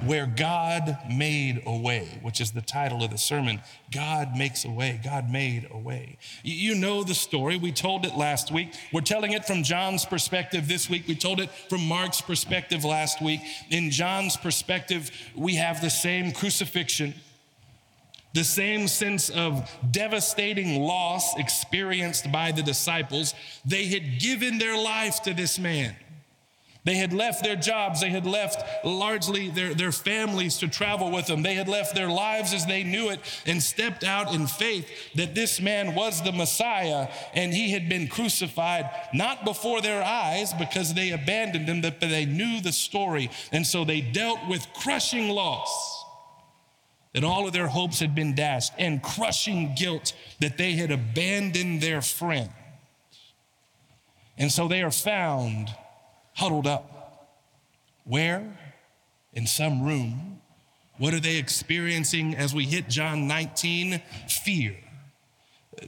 where 0.05 0.25
God 0.25 0.97
made 1.09 1.61
a 1.65 1.75
way, 1.75 2.19
which 2.21 2.41
is 2.41 2.51
the 2.51 2.61
title 2.61 3.03
of 3.03 3.11
the 3.11 3.17
sermon. 3.17 3.61
God 3.91 4.35
makes 4.35 4.65
a 4.65 4.69
way. 4.69 4.99
God 5.03 5.29
made 5.29 5.67
a 5.71 5.77
way. 5.77 6.17
You 6.43 6.75
know 6.75 7.03
the 7.03 7.13
story. 7.13 7.57
We 7.57 7.71
told 7.71 8.05
it 8.05 8.15
last 8.15 8.51
week. 8.51 8.73
We're 8.91 9.01
telling 9.01 9.33
it 9.33 9.45
from 9.45 9.63
John's 9.63 10.05
perspective 10.05 10.67
this 10.67 10.89
week. 10.89 11.07
We 11.07 11.15
told 11.15 11.39
it 11.39 11.49
from 11.69 11.85
Mark's 11.87 12.21
perspective 12.21 12.83
last 12.83 13.21
week. 13.21 13.41
In 13.69 13.91
John's 13.91 14.37
perspective, 14.37 15.11
we 15.35 15.55
have 15.55 15.81
the 15.81 15.89
same 15.89 16.31
crucifixion 16.31 17.13
the 18.33 18.43
same 18.43 18.87
sense 18.87 19.29
of 19.29 19.69
devastating 19.91 20.81
loss 20.81 21.37
experienced 21.37 22.31
by 22.31 22.51
the 22.51 22.63
disciples. 22.63 23.33
They 23.65 23.87
had 23.87 24.19
given 24.19 24.57
their 24.57 24.77
life 24.77 25.21
to 25.23 25.33
this 25.33 25.59
man. 25.59 25.95
They 26.83 26.95
had 26.95 27.13
left 27.13 27.43
their 27.43 27.55
jobs. 27.55 28.01
They 28.01 28.09
had 28.09 28.25
left 28.25 28.63
largely 28.83 29.49
their, 29.49 29.73
their 29.75 29.91
families 29.91 30.57
to 30.57 30.67
travel 30.67 31.11
with 31.11 31.27
them. 31.27 31.43
They 31.43 31.53
had 31.53 31.67
left 31.67 31.93
their 31.93 32.09
lives 32.09 32.53
as 32.53 32.65
they 32.65 32.83
knew 32.83 33.11
it 33.11 33.19
and 33.45 33.61
stepped 33.61 34.03
out 34.03 34.33
in 34.33 34.47
faith 34.47 34.87
that 35.15 35.35
this 35.35 35.61
man 35.61 35.93
was 35.93 36.23
the 36.23 36.31
Messiah 36.31 37.07
and 37.35 37.53
he 37.53 37.69
had 37.69 37.87
been 37.87 38.07
crucified, 38.07 38.89
not 39.13 39.45
before 39.45 39.81
their 39.81 40.03
eyes 40.03 40.53
because 40.53 40.93
they 40.95 41.11
abandoned 41.11 41.67
him, 41.67 41.81
but 41.81 41.99
they 41.99 42.25
knew 42.25 42.61
the 42.61 42.71
story. 42.71 43.29
And 43.51 43.65
so 43.65 43.85
they 43.85 44.01
dealt 44.01 44.39
with 44.47 44.65
crushing 44.73 45.29
loss 45.29 45.99
that 47.13 47.23
all 47.23 47.45
of 47.45 47.53
their 47.53 47.67
hopes 47.67 47.99
had 47.99 48.15
been 48.15 48.35
dashed, 48.35 48.71
and 48.77 49.03
crushing 49.03 49.75
guilt 49.75 50.13
that 50.39 50.57
they 50.57 50.73
had 50.73 50.91
abandoned 50.91 51.81
their 51.81 52.01
friend. 52.01 52.49
And 54.37 54.49
so 54.49 54.69
they 54.69 54.81
are 54.81 54.91
found 54.91 55.75
huddled 56.41 56.65
up. 56.65 57.27
Where? 58.03 58.57
In 59.33 59.45
some 59.45 59.83
room. 59.83 60.41
What 60.97 61.13
are 61.13 61.19
they 61.19 61.37
experiencing 61.37 62.35
as 62.35 62.53
we 62.53 62.65
hit 62.65 62.89
John 62.89 63.27
19? 63.27 64.01
Fear. 64.27 64.75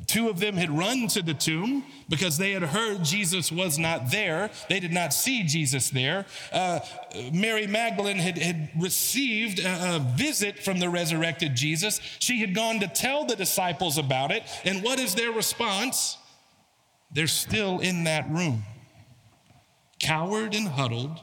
Two 0.05 0.29
of 0.29 0.39
them 0.39 0.55
had 0.55 0.69
run 0.69 1.07
to 1.09 1.23
the 1.23 1.33
tomb 1.33 1.83
because 2.07 2.37
they 2.37 2.51
had 2.51 2.61
heard 2.61 3.03
Jesus 3.03 3.51
was 3.51 3.79
not 3.79 4.11
there. 4.11 4.51
They 4.69 4.79
did 4.79 4.93
not 4.93 5.11
see 5.11 5.43
Jesus 5.43 5.89
there. 5.89 6.27
Uh, 6.51 6.79
Mary 7.33 7.65
Magdalene 7.65 8.17
had, 8.17 8.37
had 8.37 8.69
received 8.79 9.59
a, 9.59 9.95
a 9.95 9.99
visit 9.99 10.59
from 10.59 10.79
the 10.79 10.89
resurrected 10.89 11.55
Jesus. 11.55 11.99
She 12.19 12.39
had 12.39 12.53
gone 12.53 12.79
to 12.79 12.87
tell 12.87 13.25
the 13.25 13.35
disciples 13.35 13.97
about 13.97 14.31
it. 14.31 14.43
And 14.63 14.83
what 14.83 14.99
is 14.99 15.15
their 15.15 15.31
response? 15.31 16.17
They're 17.11 17.27
still 17.27 17.79
in 17.79 18.05
that 18.05 18.29
room, 18.29 18.63
cowered 20.03 20.53
and 20.53 20.67
huddled 20.67 21.19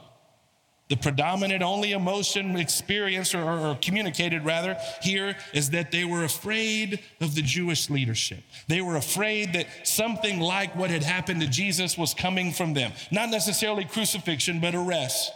the 0.91 0.97
predominant 0.97 1.63
only 1.63 1.93
emotion 1.93 2.57
experienced 2.57 3.33
or, 3.33 3.49
or, 3.49 3.77
communicated 3.81 4.43
rather 4.43 4.75
here 5.01 5.37
is 5.53 5.69
that 5.69 5.89
they 5.89 6.03
were 6.03 6.25
afraid 6.25 6.99
of 7.21 7.33
the 7.33 7.41
Jewish 7.41 7.89
leadership. 7.89 8.43
They 8.67 8.81
were 8.81 8.97
afraid 8.97 9.53
that 9.53 9.67
something 9.87 10.41
like 10.41 10.75
what 10.75 10.89
had 10.89 11.01
happened 11.01 11.39
to 11.39 11.47
Jesus 11.47 11.97
was 11.97 12.13
coming 12.13 12.51
from 12.51 12.73
them. 12.73 12.91
Not 13.09 13.29
necessarily 13.29 13.85
crucifixion, 13.85 14.59
but 14.59 14.75
arrest, 14.75 15.31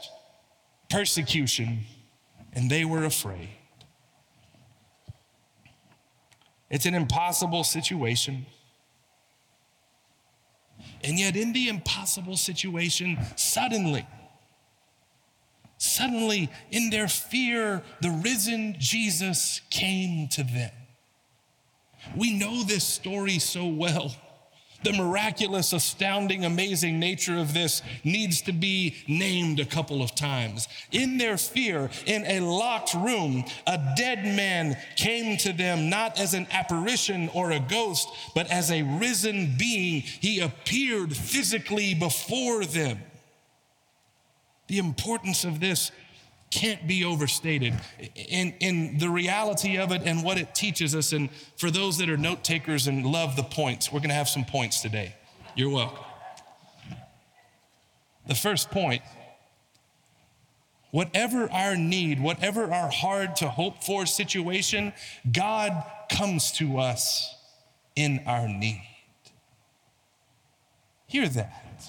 persecution, 0.90 1.86
and 2.52 2.70
they 2.70 2.84
were 2.84 3.06
afraid. 3.06 3.48
It's 6.70 6.86
an 6.86 6.96
impossible 6.96 7.64
situation. 7.64 8.46
And 11.06 11.20
yet, 11.20 11.36
in 11.36 11.54
the 11.54 11.70
impossible 11.70 12.36
situation, 12.36 13.18
suddenly, 13.36 14.06
Suddenly, 15.78 16.50
in 16.72 16.90
their 16.90 17.08
fear, 17.08 17.84
the 18.02 18.10
risen 18.10 18.76
Jesus 18.80 19.62
came 19.70 20.28
to 20.30 20.44
them. 20.44 20.72
We 22.16 22.38
know 22.38 22.64
this 22.64 22.84
story 22.84 23.40
so 23.40 23.68
well. 23.68 24.16
The 24.86 24.94
miraculous, 24.94 25.74
astounding, 25.74 26.46
amazing 26.46 27.00
nature 27.00 27.40
of 27.40 27.56
this 27.56 27.82
needs 28.04 28.44
to 28.44 28.52
be 28.52 28.96
named 29.08 29.60
a 29.60 29.66
couple 29.66 30.04
of 30.04 30.14
times. 30.14 30.68
In 30.92 31.18
their 31.18 31.38
fear, 31.38 31.90
in 32.06 32.24
a 32.28 32.40
locked 32.42 32.94
room, 32.94 33.46
a 33.66 33.80
dead 33.98 34.24
man 34.24 34.78
came 34.96 35.38
to 35.38 35.54
them 35.54 35.90
not 35.90 36.20
as 36.20 36.36
an 36.36 36.46
apparition 36.52 37.30
or 37.34 37.50
a 37.50 37.60
ghost, 37.60 38.08
but 38.36 38.46
as 38.52 38.70
a 38.70 38.84
risen 38.84 39.56
being. 39.58 40.02
He 40.02 40.40
appeared 40.40 41.18
physically 41.18 41.96
before 41.96 42.64
them. 42.64 43.00
The 44.68 44.78
importance 44.78 45.46
of 45.46 45.60
this 45.60 45.90
can't 46.56 46.88
be 46.88 47.04
overstated 47.04 47.74
in, 48.16 48.54
in 48.62 48.98
the 48.98 49.10
reality 49.10 49.78
of 49.78 49.92
it 49.92 50.04
and 50.06 50.24
what 50.24 50.38
it 50.38 50.56
teaches 50.56 50.96
us. 50.96 51.12
And 51.12 51.30
for 51.58 51.70
those 51.70 51.98
that 51.98 52.10
are 52.10 52.16
note 52.16 52.46
takers 52.46 52.88
and 52.88 53.06
love 53.06 53.36
the 53.36 53.44
points, 53.44 53.92
we're 53.92 54.00
going 54.00 54.10
to 54.10 54.16
have 54.16 54.30
some 54.30 54.46
points 54.46 54.82
today. 54.82 55.16
You're 55.56 55.70
welcome. 55.70 56.06
The 58.28 58.36
first 58.36 58.72
point 58.72 59.02
whatever 60.92 61.52
our 61.52 61.76
need, 61.76 62.22
whatever 62.22 62.72
our 62.72 62.90
hard 62.90 63.36
to 63.36 63.50
hope 63.50 63.84
for 63.84 64.06
situation, 64.06 64.94
God 65.30 65.84
comes 66.10 66.54
to 66.54 66.78
us 66.78 67.36
in 67.98 68.22
our 68.26 68.48
need. 68.48 68.82
Hear 71.06 71.28
that. 71.28 71.82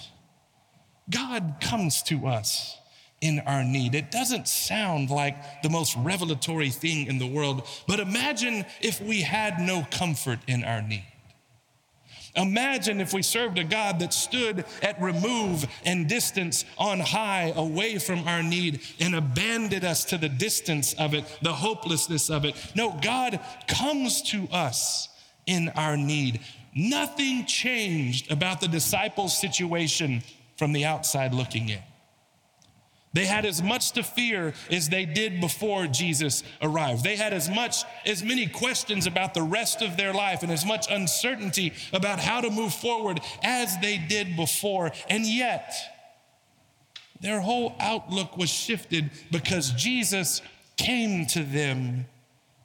God 1.09 1.59
comes 1.61 2.03
to 2.05 2.27
us 2.27 2.77
in 3.21 3.41
our 3.41 3.65
need. 3.65 3.95
It 3.95 4.11
doesn't 4.11 4.49
sound 4.49 5.11
like 5.11 5.63
the 5.63 5.71
most 5.71 5.97
revelatory 5.97 6.71
thing 6.71 7.07
in 7.07 7.19
the 7.19 7.27
world, 7.27 7.67
but 7.89 8.01
imagine 8.01 8.65
if 8.81 9.01
we 9.01 9.23
had 9.23 9.59
no 9.59 9.87
comfort 9.91 10.39
in 10.47 10.65
our 10.65 10.83
need. 10.83 11.05
Imagine 12.37 13.01
if 13.01 13.15
we 13.15 13.23
served 13.23 13.59
a 13.59 13.65
God 13.65 13.99
that 14.01 14.13
stood 14.13 14.67
at 14.83 15.01
remove 15.01 15.67
and 15.87 16.07
distance 16.07 16.67
on 16.77 17.01
high 17.01 17.53
away 17.57 17.99
from 17.99 18.29
our 18.29 18.43
need 18.43 18.83
and 19.01 19.15
abandoned 19.15 19.85
us 19.85 20.05
to 20.05 20.19
the 20.19 20.29
distance 20.29 20.93
of 20.95 21.15
it, 21.15 21.25
the 21.41 21.55
hopelessness 21.55 22.29
of 22.29 22.45
it. 22.45 22.55
No, 22.75 22.99
God 23.03 23.41
comes 23.67 24.21
to 24.31 24.47
us 24.53 25.09
in 25.47 25.71
our 25.71 25.97
need. 25.97 26.41
Nothing 26.75 27.47
changed 27.47 28.31
about 28.31 28.61
the 28.61 28.69
disciples' 28.69 29.41
situation 29.41 30.23
from 30.59 30.73
the 30.73 30.85
outside 30.85 31.33
looking 31.33 31.71
in. 31.71 31.81
They 33.17 33.25
had 33.25 33.47
as 33.47 33.63
much 33.63 33.93
to 33.93 34.03
fear 34.03 34.53
as 34.71 34.91
they 34.91 35.07
did 35.07 35.41
before 35.41 35.87
Jesus 35.87 36.43
arrived. 36.61 37.03
They 37.03 37.17
had 37.17 37.33
as 37.33 37.49
much, 37.49 37.83
as 38.05 38.23
many 38.23 38.47
questions 38.47 39.07
about 39.07 39.33
the 39.33 39.41
rest 39.41 39.81
of 39.81 39.97
their 39.97 40.13
life 40.13 40.43
and 40.43 40.53
as 40.53 40.67
much 40.67 40.91
uncertainty 40.91 41.73
about 41.95 42.19
how 42.19 42.43
to 42.43 42.51
move 42.51 42.75
forward 42.75 43.23
as 43.43 43.75
they 43.81 43.97
did 43.97 44.37
before. 44.37 44.93
And 45.09 45.25
yet, 45.25 45.73
their 47.23 47.41
whole 47.41 47.75
outlook 47.81 48.37
was 48.37 48.51
shifted 48.51 49.11
because 49.31 49.71
Jesus 49.71 50.43
came 50.77 51.25
to 51.29 51.43
them 51.43 52.05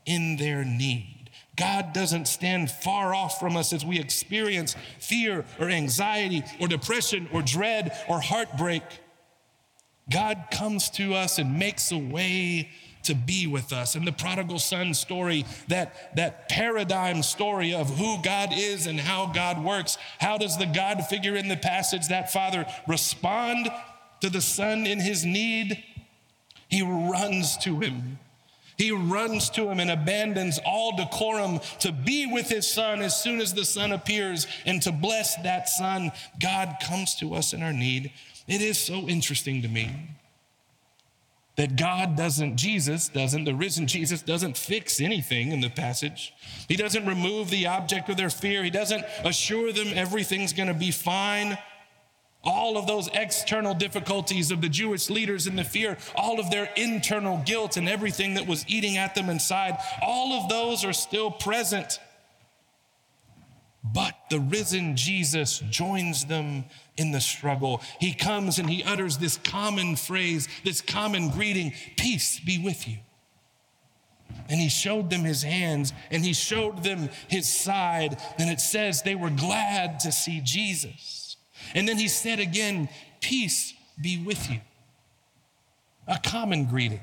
in 0.06 0.36
their 0.36 0.66
need. 0.66 1.30
God 1.56 1.94
doesn't 1.94 2.28
stand 2.28 2.70
far 2.70 3.16
off 3.16 3.40
from 3.40 3.56
us 3.56 3.72
as 3.72 3.86
we 3.86 4.02
experience 4.02 4.76
fear 5.00 5.46
or 5.62 5.70
anxiety 5.70 6.44
or 6.60 6.68
depression 6.68 7.30
or 7.32 7.42
dread 7.42 7.98
or 8.10 8.20
heartbreak. 8.20 8.84
God 10.12 10.46
comes 10.52 10.90
to 10.92 11.14
us 11.14 11.40
and 11.40 11.58
makes 11.58 11.92
a 11.92 11.98
way 11.98 12.70
to 13.04 13.16
be 13.16 13.48
with 13.48 13.74
us. 13.74 13.96
And 13.96 14.06
the 14.06 14.12
prodigal 14.12 14.60
son 14.60 14.94
story, 14.94 15.46
that, 15.70 16.16
that 16.16 16.50
paradigm 16.50 17.24
story 17.24 17.74
of 17.74 17.98
who 17.98 18.22
God 18.22 18.50
is 18.54 18.86
and 18.86 19.00
how 19.00 19.28
God 19.34 19.64
works, 19.64 19.98
how 20.20 20.38
does 20.38 20.58
the 20.58 20.68
God 20.68 21.06
figure 21.08 21.36
in 21.36 21.48
the 21.48 21.58
passage, 21.58 22.10
that 22.10 22.32
father, 22.32 22.66
respond 22.88 23.70
to 24.20 24.30
the 24.30 24.42
son 24.42 24.86
in 24.86 25.00
his 25.00 25.26
need? 25.26 25.84
He 26.68 26.84
runs 26.84 27.58
to 27.58 27.80
him 27.80 28.20
He 28.78 28.92
runs 28.92 29.50
to 29.52 29.70
him 29.70 29.80
and 29.80 29.92
abandons 29.92 30.60
all 30.66 30.96
decorum 30.96 31.60
to 31.80 31.92
be 31.92 32.26
with 32.26 32.50
his 32.50 32.72
son 32.72 33.02
as 33.02 33.22
soon 33.22 33.42
as 33.42 33.54
the 33.54 33.66
son 33.66 33.92
appears 33.92 34.48
and 34.66 34.82
to 34.84 34.92
bless 34.92 35.36
that 35.44 35.70
son. 35.70 36.12
God 36.40 36.78
comes 36.84 37.16
to 37.16 37.36
us 37.36 37.54
in 37.54 37.62
our 37.62 37.74
need. 37.74 38.12
It 38.48 38.62
is 38.62 38.78
so 38.78 39.08
interesting 39.08 39.62
to 39.62 39.68
me 39.68 40.10
that 41.58 41.76
God 41.76 42.16
doesn't, 42.16 42.58
Jesus 42.58 43.10
doesn't, 43.10 43.44
the 43.44 43.54
risen 43.54 43.86
Jesus 43.86 44.22
doesn't 44.22 44.58
fix 44.58 45.02
anything 45.02 45.52
in 45.52 45.62
the 45.62 45.70
passage. 45.70 46.34
He 46.68 46.76
doesn't 46.76 47.06
remove 47.06 47.50
the 47.50 47.68
object 47.68 48.10
of 48.10 48.18
their 48.18 48.30
fear. 48.30 48.64
He 48.64 48.70
doesn't 48.70 49.04
assure 49.24 49.72
them 49.72 49.90
everything's 49.94 50.54
going 50.54 50.70
to 50.70 50.74
be 50.74 50.92
fine. 50.92 51.58
All 52.44 52.78
of 52.78 52.88
those 52.88 53.08
external 53.14 53.76
difficulties 53.76 54.50
of 54.50 54.62
the 54.62 54.70
Jewish 54.70 55.10
leaders 55.12 55.46
and 55.46 55.60
the 55.60 55.64
fear, 55.64 55.98
all 56.16 56.40
of 56.40 56.50
their 56.50 56.70
internal 56.76 57.44
guilt 57.46 57.78
and 57.78 57.88
everything 57.88 58.34
that 58.34 58.48
was 58.48 58.66
eating 58.68 58.98
at 58.98 59.14
them 59.14 59.30
inside, 59.30 59.78
all 60.02 60.34
of 60.34 60.50
those 60.50 60.84
are 60.84 60.94
still 60.94 61.30
present. 61.30 62.00
But 63.84 64.16
the 64.30 64.40
risen 64.40 64.96
Jesus 64.96 65.60
joins 65.70 66.26
them 66.26 66.66
in 67.02 67.12
the 67.12 67.20
struggle. 67.20 67.82
He 68.00 68.14
comes 68.14 68.60
and 68.60 68.70
he 68.70 68.84
utters 68.84 69.18
this 69.18 69.38
common 69.38 69.96
phrase, 69.96 70.48
this 70.64 70.80
common 70.80 71.30
greeting 71.30 71.74
Peace 71.98 72.40
be 72.40 72.58
with 72.58 72.88
you. 72.88 72.98
And 74.48 74.60
he 74.60 74.70
showed 74.70 75.10
them 75.10 75.24
his 75.24 75.44
hands 75.44 75.92
and 76.10 76.24
he 76.24 76.34
showed 76.34 76.84
them 76.84 77.10
his 77.28 77.52
side. 77.52 78.18
And 78.38 78.50
it 78.50 78.62
says 78.62 79.02
they 79.02 79.16
were 79.16 79.30
glad 79.30 80.00
to 80.02 80.12
see 80.12 80.42
Jesus. 80.42 81.36
And 81.74 81.88
then 81.88 81.98
he 81.98 82.08
said 82.08 82.40
again, 82.40 82.88
Peace 83.20 83.74
be 84.00 84.22
with 84.24 84.50
you. 84.50 84.60
A 86.08 86.20
common 86.24 86.66
greeting, 86.66 87.02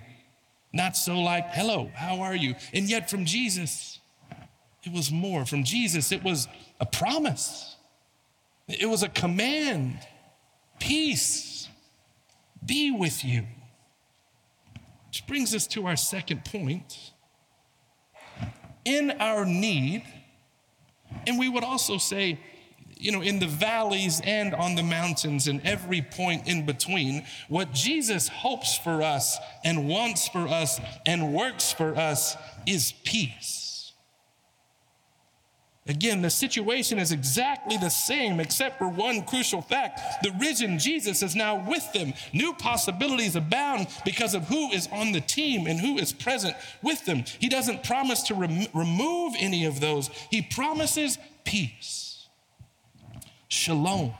not 0.72 0.96
so 0.96 1.18
like, 1.18 1.52
Hello, 1.52 1.90
how 1.94 2.20
are 2.20 2.36
you? 2.36 2.54
And 2.72 2.88
yet 2.88 3.10
from 3.10 3.24
Jesus, 3.24 3.98
it 4.84 4.92
was 4.92 5.10
more. 5.10 5.44
From 5.44 5.64
Jesus, 5.64 6.12
it 6.12 6.22
was 6.22 6.48
a 6.80 6.86
promise, 6.86 7.76
it 8.68 8.86
was 8.86 9.02
a 9.02 9.08
command. 9.08 9.98
Peace 10.78 11.68
be 12.64 12.90
with 12.90 13.24
you. 13.24 13.44
Which 15.08 15.26
brings 15.26 15.54
us 15.54 15.66
to 15.68 15.86
our 15.86 15.96
second 15.96 16.44
point. 16.44 17.12
In 18.84 19.10
our 19.12 19.44
need, 19.44 20.04
and 21.26 21.38
we 21.38 21.48
would 21.48 21.64
also 21.64 21.98
say, 21.98 22.38
you 22.98 23.12
know, 23.12 23.22
in 23.22 23.38
the 23.38 23.46
valleys 23.46 24.20
and 24.24 24.54
on 24.54 24.74
the 24.74 24.82
mountains 24.82 25.46
and 25.46 25.60
every 25.64 26.02
point 26.02 26.48
in 26.48 26.66
between, 26.66 27.24
what 27.48 27.72
Jesus 27.72 28.28
hopes 28.28 28.76
for 28.76 29.02
us 29.02 29.38
and 29.64 29.88
wants 29.88 30.28
for 30.28 30.48
us 30.48 30.80
and 31.06 31.32
works 31.32 31.72
for 31.72 31.96
us 31.96 32.36
is 32.66 32.92
peace. 33.04 33.67
Again, 35.88 36.20
the 36.20 36.28
situation 36.28 36.98
is 36.98 37.12
exactly 37.12 37.78
the 37.78 37.88
same, 37.88 38.40
except 38.40 38.76
for 38.76 38.88
one 38.88 39.22
crucial 39.22 39.62
fact. 39.62 40.22
The 40.22 40.32
risen 40.38 40.78
Jesus 40.78 41.22
is 41.22 41.34
now 41.34 41.66
with 41.66 41.90
them. 41.94 42.12
New 42.34 42.52
possibilities 42.52 43.36
abound 43.36 43.88
because 44.04 44.34
of 44.34 44.46
who 44.48 44.70
is 44.70 44.86
on 44.92 45.12
the 45.12 45.22
team 45.22 45.66
and 45.66 45.80
who 45.80 45.96
is 45.96 46.12
present 46.12 46.54
with 46.82 47.06
them. 47.06 47.24
He 47.40 47.48
doesn't 47.48 47.84
promise 47.84 48.22
to 48.24 48.34
rem- 48.34 48.66
remove 48.74 49.34
any 49.38 49.64
of 49.64 49.80
those, 49.80 50.10
He 50.30 50.42
promises 50.42 51.18
peace. 51.44 52.26
Shalom. 53.48 54.12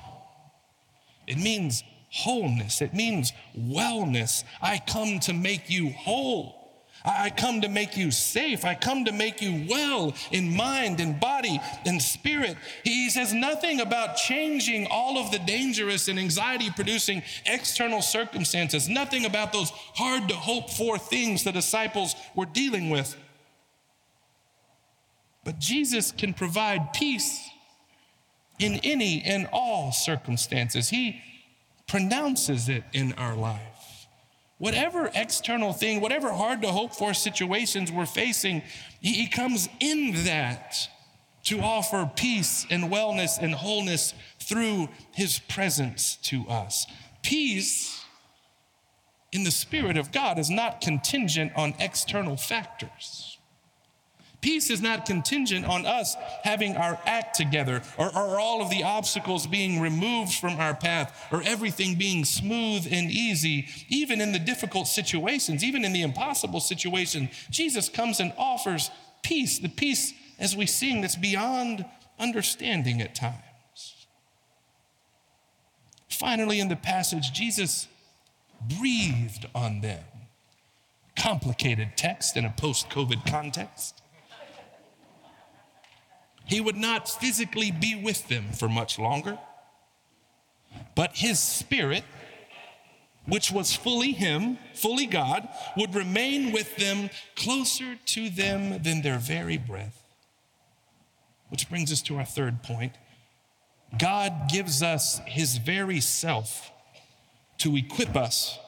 It 1.26 1.37
means 1.37 1.84
wholeness, 2.10 2.80
it 2.80 2.94
means 2.94 3.34
wellness. 3.54 4.42
I 4.62 4.80
come 4.87 5.20
to 5.20 5.34
make 5.34 5.68
you 5.68 5.90
whole. 5.90 6.58
I 7.05 7.31
come 7.31 7.61
to 7.61 7.69
make 7.69 7.97
you 7.97 8.11
safe. 8.11 8.64
I 8.64 8.75
come 8.75 9.05
to 9.05 9.12
make 9.12 9.40
you 9.40 9.67
well 9.69 10.14
in 10.31 10.55
mind 10.55 11.00
and 11.00 11.19
body 11.19 11.61
and 11.87 12.02
spirit. 12.02 12.57
He 12.85 13.09
says 13.09 13.33
nothing 13.33 13.81
about 13.81 14.17
changing 14.17 14.88
all 14.90 15.19
of 15.19 15.31
the 15.31 15.38
dangerous 15.38 16.09
and 16.09 16.19
anxiety 16.19 16.71
producing 16.71 17.23
external 17.46 18.03
circumstances, 18.03 18.88
nothing 18.88 19.25
about 19.25 19.53
those 19.53 19.70
hard 19.70 20.29
to 20.29 20.35
hope 20.35 20.70
for 20.70 20.99
things 20.99 21.44
the 21.44 21.53
disciples 21.53 22.14
were 22.35 22.46
dealing 22.46 22.90
with. 22.90 23.16
But 25.44 25.59
Jesus 25.59 26.12
can 26.12 26.35
provide 26.35 26.92
peace 26.92 27.49
in 28.59 28.81
any 28.83 29.22
and 29.25 29.49
all 29.53 29.92
circumstances. 29.92 30.88
He 30.88 31.22
pronounces 31.87 32.68
it 32.68 32.85
in 32.92 33.12
our 33.14 33.35
life. 33.35 33.78
Whatever 34.59 35.11
external 35.14 35.73
thing, 35.73 36.01
whatever 36.01 36.33
hard 36.33 36.62
to 36.62 36.68
hope 36.68 36.94
for 36.94 37.14
situations 37.14 37.92
we're 37.92 38.07
facing, 38.07 38.62
he, 39.01 39.29
comes 39.29 39.68
in 39.79 40.25
that 40.25 40.77
to 41.44 41.61
offer 41.61 42.11
peace 42.16 42.66
and 42.68 42.85
wellness 42.85 43.38
and 43.40 43.55
wholeness 43.55 44.14
through 44.40 44.88
his 45.12 45.38
presence 45.38 46.16
to 46.16 46.44
us. 46.49 46.87
Peace 47.23 48.05
in 49.33 49.44
the 49.44 49.51
Spirit 49.51 49.97
of 49.97 50.11
God 50.11 50.38
is 50.38 50.51
not 50.51 50.81
contingent 50.81 51.53
on 51.55 51.75
external 51.79 52.37
factors. 52.37 53.38
Peace 54.40 54.70
is 54.70 54.81
not 54.81 55.05
contingent 55.05 55.66
on 55.66 55.85
us 55.85 56.14
having 56.44 56.77
our 56.77 56.98
act 57.07 57.35
together 57.35 57.83
or, 57.96 58.07
or, 58.16 58.38
all 58.38 58.62
of 58.62 58.70
the 58.70 58.85
obstacles 58.85 59.48
being 59.48 59.81
removed 59.81 60.33
from 60.35 60.57
our 60.61 60.74
path 60.74 61.27
or 61.33 61.42
everything 61.42 61.96
being 61.96 62.24
smooth 62.24 62.87
and 62.88 63.11
easy, 63.11 63.66
even 63.88 64.20
in 64.20 64.31
the 64.31 64.38
difficult 64.38 64.87
situations, 64.87 65.64
even 65.64 65.85
in 65.85 65.92
the 65.92 66.03
impossible 66.03 66.61
situation. 66.61 67.29
Jesus 67.51 67.88
comes 67.88 68.20
and 68.20 68.33
offers 68.38 68.90
peace, 69.24 69.59
the 69.59 69.68
peace 69.68 70.12
as 70.38 70.57
we 70.57 70.66
sing 70.66 71.01
that's 71.01 71.16
beyond 71.16 71.85
understanding 72.20 73.03
at 73.03 73.16
times. 73.16 74.07
Finally, 76.09 76.61
in 76.61 76.68
the 76.68 76.77
passage, 76.77 77.33
Jesus 77.33 77.88
breathed 78.79 79.46
on 79.53 79.81
them. 79.81 80.05
Complicated 81.16 81.96
text 81.96 82.37
in 82.37 82.44
a 82.44 82.55
post 82.57 82.88
COVID 82.88 83.27
context. 83.27 84.01
He 86.48 86.61
would 86.61 86.76
not 86.76 87.08
physically 87.08 87.70
be 87.70 87.94
with 87.94 88.28
them 88.28 88.46
for 88.52 88.68
much 88.68 88.98
longer, 88.98 89.38
but 90.94 91.16
his 91.16 91.38
spirit, 91.38 92.04
which 93.26 93.52
was 93.52 93.74
fully 93.76 94.12
him, 94.12 94.58
fully 94.74 95.06
God, 95.06 95.46
would 95.76 95.94
remain 95.94 96.50
with 96.52 96.74
them 96.76 97.11
closer 97.37 97.96
to 98.06 98.30
them 98.30 98.82
than 98.82 99.02
their 99.02 99.18
very 99.18 99.58
breath. 99.58 100.02
Which 101.50 101.68
brings 101.68 101.92
us 101.92 102.02
to 102.02 102.16
our 102.16 102.24
third 102.24 102.62
point. 102.62 102.92
God 103.98 104.48
gives 104.50 104.82
us 104.82 105.20
his 105.26 105.58
very 105.58 106.00
self 106.00 106.70
to 107.58 107.76
equip 107.76 108.16
us 108.16 108.58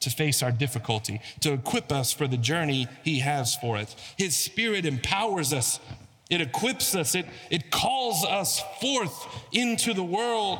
to 0.00 0.10
face 0.10 0.42
our 0.42 0.52
difficulty, 0.52 1.20
to 1.40 1.52
equip 1.52 1.90
us 1.90 2.12
for 2.12 2.28
the 2.28 2.36
journey 2.36 2.86
He 3.02 3.20
has 3.20 3.56
for 3.56 3.76
us. 3.76 3.96
His 4.16 4.36
Spirit 4.36 4.84
empowers 4.84 5.52
us 5.52 5.80
it 6.28 6.40
equips 6.40 6.94
us, 6.94 7.14
it, 7.14 7.26
it 7.50 7.70
calls 7.70 8.24
us 8.24 8.60
forth 8.80 9.26
into 9.52 9.94
the 9.94 10.02
world. 10.02 10.58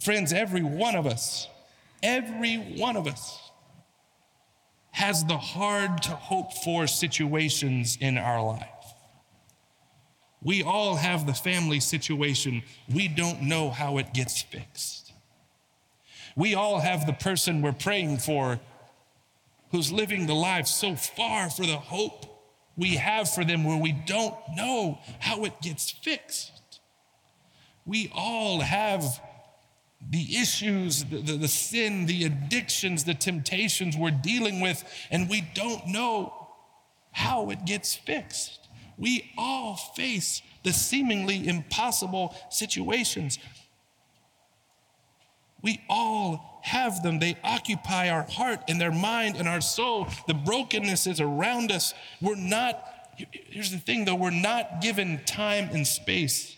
Friends, 0.00 0.32
every 0.32 0.62
one 0.62 0.94
of 0.94 1.06
us, 1.06 1.48
every 2.02 2.56
one 2.56 2.96
of 2.96 3.06
us 3.06 3.50
has 4.92 5.24
the 5.24 5.36
hard 5.36 6.02
to 6.02 6.10
hope 6.10 6.52
for 6.54 6.86
situations 6.86 7.98
in 8.00 8.16
our 8.16 8.42
life. 8.42 8.68
We 10.42 10.62
all 10.62 10.96
have 10.96 11.26
the 11.26 11.34
family 11.34 11.80
situation. 11.80 12.62
We 12.88 13.08
don't 13.08 13.42
know 13.42 13.70
how 13.70 13.98
it 13.98 14.14
gets 14.14 14.40
fixed. 14.40 15.12
We 16.36 16.54
all 16.54 16.78
have 16.78 17.06
the 17.06 17.12
person 17.12 17.62
we're 17.62 17.72
praying 17.72 18.18
for 18.18 18.60
who's 19.72 19.90
living 19.90 20.26
the 20.26 20.34
life 20.34 20.66
so 20.66 20.94
far 20.94 21.50
for 21.50 21.66
the 21.66 21.78
hope 21.78 22.35
we 22.76 22.96
have 22.96 23.30
for 23.30 23.44
them 23.44 23.64
where 23.64 23.78
we 23.78 23.92
don't 23.92 24.34
know 24.54 24.98
how 25.18 25.44
it 25.44 25.60
gets 25.62 25.90
fixed. 25.90 26.80
We 27.84 28.10
all 28.14 28.60
have 28.60 29.20
the 30.10 30.36
issues, 30.36 31.04
the, 31.04 31.18
the, 31.22 31.36
the, 31.36 31.48
sin, 31.48 32.06
the 32.06 32.24
addictions, 32.24 33.04
the 33.04 33.14
temptations 33.14 33.96
we're 33.96 34.10
dealing 34.10 34.60
with, 34.60 34.84
and 35.10 35.28
we 35.28 35.42
don't 35.54 35.86
know 35.86 36.48
how 37.12 37.50
it 37.50 37.64
gets 37.64 37.94
fixed. 37.94 38.68
We 38.98 39.32
all 39.38 39.76
face 39.76 40.42
the 40.64 40.72
seemingly 40.72 41.46
impossible 41.46 42.34
situations. 42.50 43.38
We 45.66 45.82
all 45.88 46.60
have 46.62 47.02
them. 47.02 47.18
They 47.18 47.36
occupy 47.42 48.08
our 48.08 48.22
heart 48.22 48.60
and 48.68 48.80
their 48.80 48.92
mind 48.92 49.34
and 49.34 49.48
our 49.48 49.60
soul. 49.60 50.06
The 50.28 50.34
brokenness 50.34 51.08
is 51.08 51.20
around 51.20 51.72
us. 51.72 51.92
We're 52.22 52.36
not, 52.36 52.80
here's 53.32 53.72
the 53.72 53.78
thing 53.78 54.04
though, 54.04 54.14
we're 54.14 54.30
not 54.30 54.80
given 54.80 55.20
time 55.26 55.70
and 55.72 55.84
space 55.84 56.54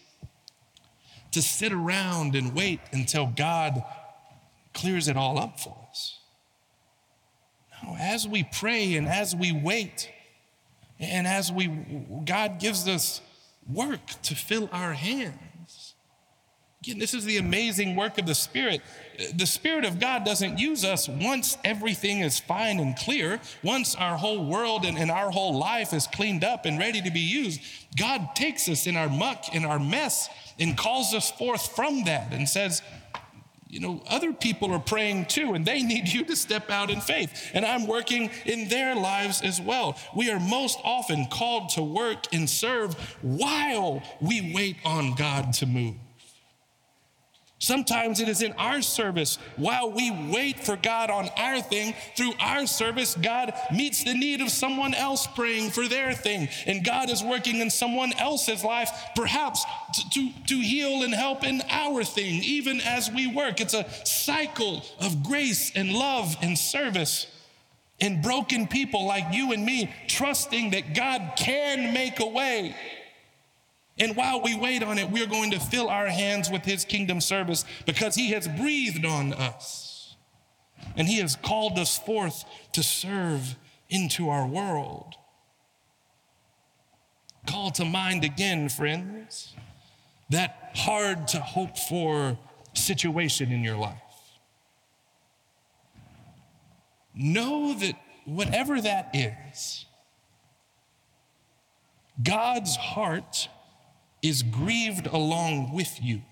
to 1.31 1.41
sit 1.41 1.73
around 1.73 2.35
and 2.35 2.55
wait 2.55 2.81
until 2.93 3.33
God 3.35 3.83
clears 4.75 5.09
it 5.09 5.17
all 5.17 5.39
up 5.39 5.59
for 5.59 5.75
us. 5.89 6.19
No, 7.83 7.97
as 7.99 8.29
we 8.29 8.45
pray 8.45 8.95
and 8.95 9.09
as 9.09 9.35
we 9.35 9.53
wait, 9.53 10.11
and 11.01 11.27
as 11.27 11.51
we, 11.51 11.67
God 12.27 12.61
gives 12.61 12.87
us 12.87 13.23
work 13.73 14.07
to 14.25 14.35
fill 14.35 14.69
our 14.71 14.93
hands. 14.93 15.39
Again, 16.83 16.99
this 16.99 17.13
is 17.13 17.25
the 17.25 17.39
amazing 17.39 17.97
work 17.97 18.19
of 18.19 18.27
the 18.27 18.37
Spirit. 18.37 18.83
The 19.35 19.47
Spirit 19.47 19.85
of 19.85 19.99
God 19.99 20.25
doesn't 20.25 20.59
use 20.59 20.85
us 20.85 21.09
once 21.09 21.59
everything 21.65 22.21
is 22.21 22.39
fine 22.39 22.79
and 22.79 22.97
clear, 22.97 23.41
once 23.65 23.97
our 23.97 24.17
whole 24.17 24.45
world 24.45 24.85
and, 24.85 24.97
and 24.97 25.11
our 25.11 25.31
whole 25.31 25.59
life 25.59 25.93
is 25.93 26.07
cleaned 26.07 26.45
up 26.45 26.67
and 26.67 26.79
ready 26.79 27.01
to 27.03 27.11
be 27.11 27.21
used. 27.21 27.61
God 27.99 28.29
takes 28.37 28.69
us 28.69 28.87
in 28.87 28.97
our 28.97 29.09
muck, 29.09 29.53
in 29.53 29.65
our 29.65 29.81
mess, 29.81 30.29
and 30.61 30.79
calls 30.79 31.15
us 31.15 31.33
forth 31.33 31.75
from 31.75 32.05
that 32.05 32.33
and 32.33 32.49
says, 32.49 32.81
you 33.69 33.81
know, 33.81 34.01
other 34.09 34.33
people 34.33 34.73
are 34.73 34.79
praying 34.79 35.27
too, 35.27 35.55
and 35.55 35.67
they 35.67 35.83
need 35.83 36.09
you 36.09 36.25
to 36.25 36.37
step 36.37 36.71
out 36.71 36.91
in 36.91 37.01
faith. 37.01 37.51
And 37.53 37.67
I'm 37.67 37.87
working 37.87 38.31
in 38.47 38.69
their 38.69 38.95
lives 38.95 39.43
as 39.43 39.61
well. 39.61 39.99
We 40.17 40.31
are 40.31 40.41
most 40.41 40.79
often 40.85 41.27
called 41.27 41.71
to 41.71 41.83
work 41.83 42.33
and 42.33 42.49
serve 42.49 42.95
while 43.21 44.03
we 44.21 44.53
wait 44.55 44.77
on 44.85 45.15
God 45.17 45.53
to 45.55 45.67
move. 45.67 45.97
Sometimes 47.61 48.21
it 48.21 48.29
is 48.29 48.41
in 48.41 48.53
our 48.53 48.81
service 48.81 49.37
while 49.57 49.91
we 49.91 50.13
wait 50.33 50.61
for 50.61 50.77
God 50.77 51.11
on 51.11 51.29
our 51.37 51.61
thing. 51.61 51.93
Through 52.17 52.35
our 52.39 52.67
service, 52.67 53.17
God 53.17 53.53
meets 53.73 54.05
the 54.05 54.15
need 54.15 54.41
of 54.41 54.51
someone 54.51 54.95
else 54.95 55.27
praying 55.27 55.71
for 55.71 55.89
their 55.89 56.13
thing. 56.13 56.49
And 56.67 56.85
God 56.85 57.11
is 57.11 57.23
working 57.23 57.61
in 57.61 57.71
someone 57.71 58.13
else's 58.13 58.63
life, 58.63 58.91
perhaps 59.17 59.65
to, 59.95 60.11
to, 60.11 60.31
to 60.47 60.61
heal 60.61 61.03
and 61.03 61.13
help 61.13 61.43
in 61.43 61.61
our 61.69 62.05
thing, 62.05 62.45
even 62.45 62.81
as 62.81 63.11
we 63.11 63.27
work. 63.27 63.61
It's 63.61 63.75
a 63.75 63.91
cycle 64.05 64.85
of 65.01 65.25
grace 65.25 65.73
and 65.75 65.93
love 65.93 66.37
and 66.41 66.57
service. 66.57 67.27
And 68.01 68.23
broken 68.23 68.69
people 68.69 69.05
like 69.07 69.35
you 69.35 69.53
and 69.53 69.67
me, 69.67 69.93
trusting 70.07 70.71
that 70.71 70.95
God 70.95 71.33
can 71.37 71.93
make 71.93 72.21
a 72.21 72.27
way 72.27 72.77
and 73.99 74.15
while 74.17 74.41
we 74.43 74.57
wait 74.57 74.83
on 74.83 74.99
it, 74.99 75.11
we're 75.11 75.27
going 75.27 75.51
to 75.51 75.61
fill 75.61 75.89
our 75.89 76.07
hands 76.07 76.51
with 76.51 76.65
his 76.65 76.85
kingdom 76.85 77.21
service 77.21 77.65
because 77.85 78.15
he 78.15 78.31
has 78.31 78.47
breathed 78.47 79.05
on 79.05 79.33
us. 79.33 80.17
And 80.97 81.09
he 81.09 81.19
has 81.19 81.37
called 81.37 81.79
us 81.79 81.99
forth 81.99 82.45
to 82.73 82.83
serve 82.83 83.57
into 83.91 84.29
our 84.29 84.47
world. 84.47 85.15
Call 87.47 87.71
to 87.73 87.85
mind 87.85 88.25
again, 88.25 88.69
friends, 88.69 89.55
that 90.31 90.71
hard 90.75 91.29
to 91.29 91.41
hope 91.41 91.77
for 91.77 92.39
situation 92.75 93.51
in 93.51 93.65
your 93.65 93.77
life. 93.77 93.97
Know 97.15 97.75
that 97.75 97.95
whatever 98.27 98.81
that 98.81 99.11
is, 99.15 99.87
God's 102.23 102.77
heart 102.77 103.49
is 104.23 104.43
grieved 104.43 105.07
along 105.07 105.73
with 105.73 106.03
you. 106.03 106.23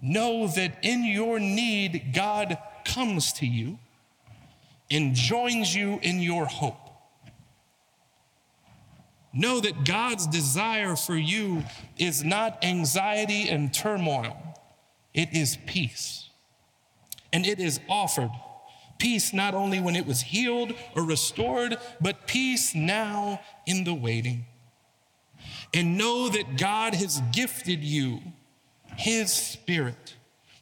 Know 0.00 0.46
that 0.48 0.78
in 0.82 1.04
your 1.04 1.40
need, 1.40 2.12
God 2.12 2.58
comes 2.84 3.32
to 3.34 3.46
you 3.46 3.78
and 4.90 5.14
joins 5.14 5.74
you 5.74 5.98
in 6.02 6.20
your 6.20 6.46
hope. 6.46 6.76
Know 9.32 9.60
that 9.60 9.84
God's 9.84 10.26
desire 10.26 10.94
for 10.94 11.16
you 11.16 11.64
is 11.96 12.22
not 12.22 12.62
anxiety 12.62 13.48
and 13.48 13.74
turmoil, 13.74 14.36
it 15.12 15.32
is 15.32 15.58
peace. 15.66 16.28
And 17.32 17.44
it 17.44 17.58
is 17.58 17.80
offered 17.88 18.30
Peace 18.98 19.32
not 19.32 19.54
only 19.54 19.80
when 19.80 19.96
it 19.96 20.06
was 20.06 20.20
healed 20.22 20.72
or 20.96 21.02
restored, 21.02 21.76
but 22.00 22.26
peace 22.26 22.74
now 22.74 23.40
in 23.66 23.84
the 23.84 23.94
waiting. 23.94 24.46
And 25.72 25.98
know 25.98 26.28
that 26.28 26.56
God 26.56 26.94
has 26.94 27.20
gifted 27.32 27.82
you 27.82 28.20
His 28.96 29.32
Spirit 29.32 30.14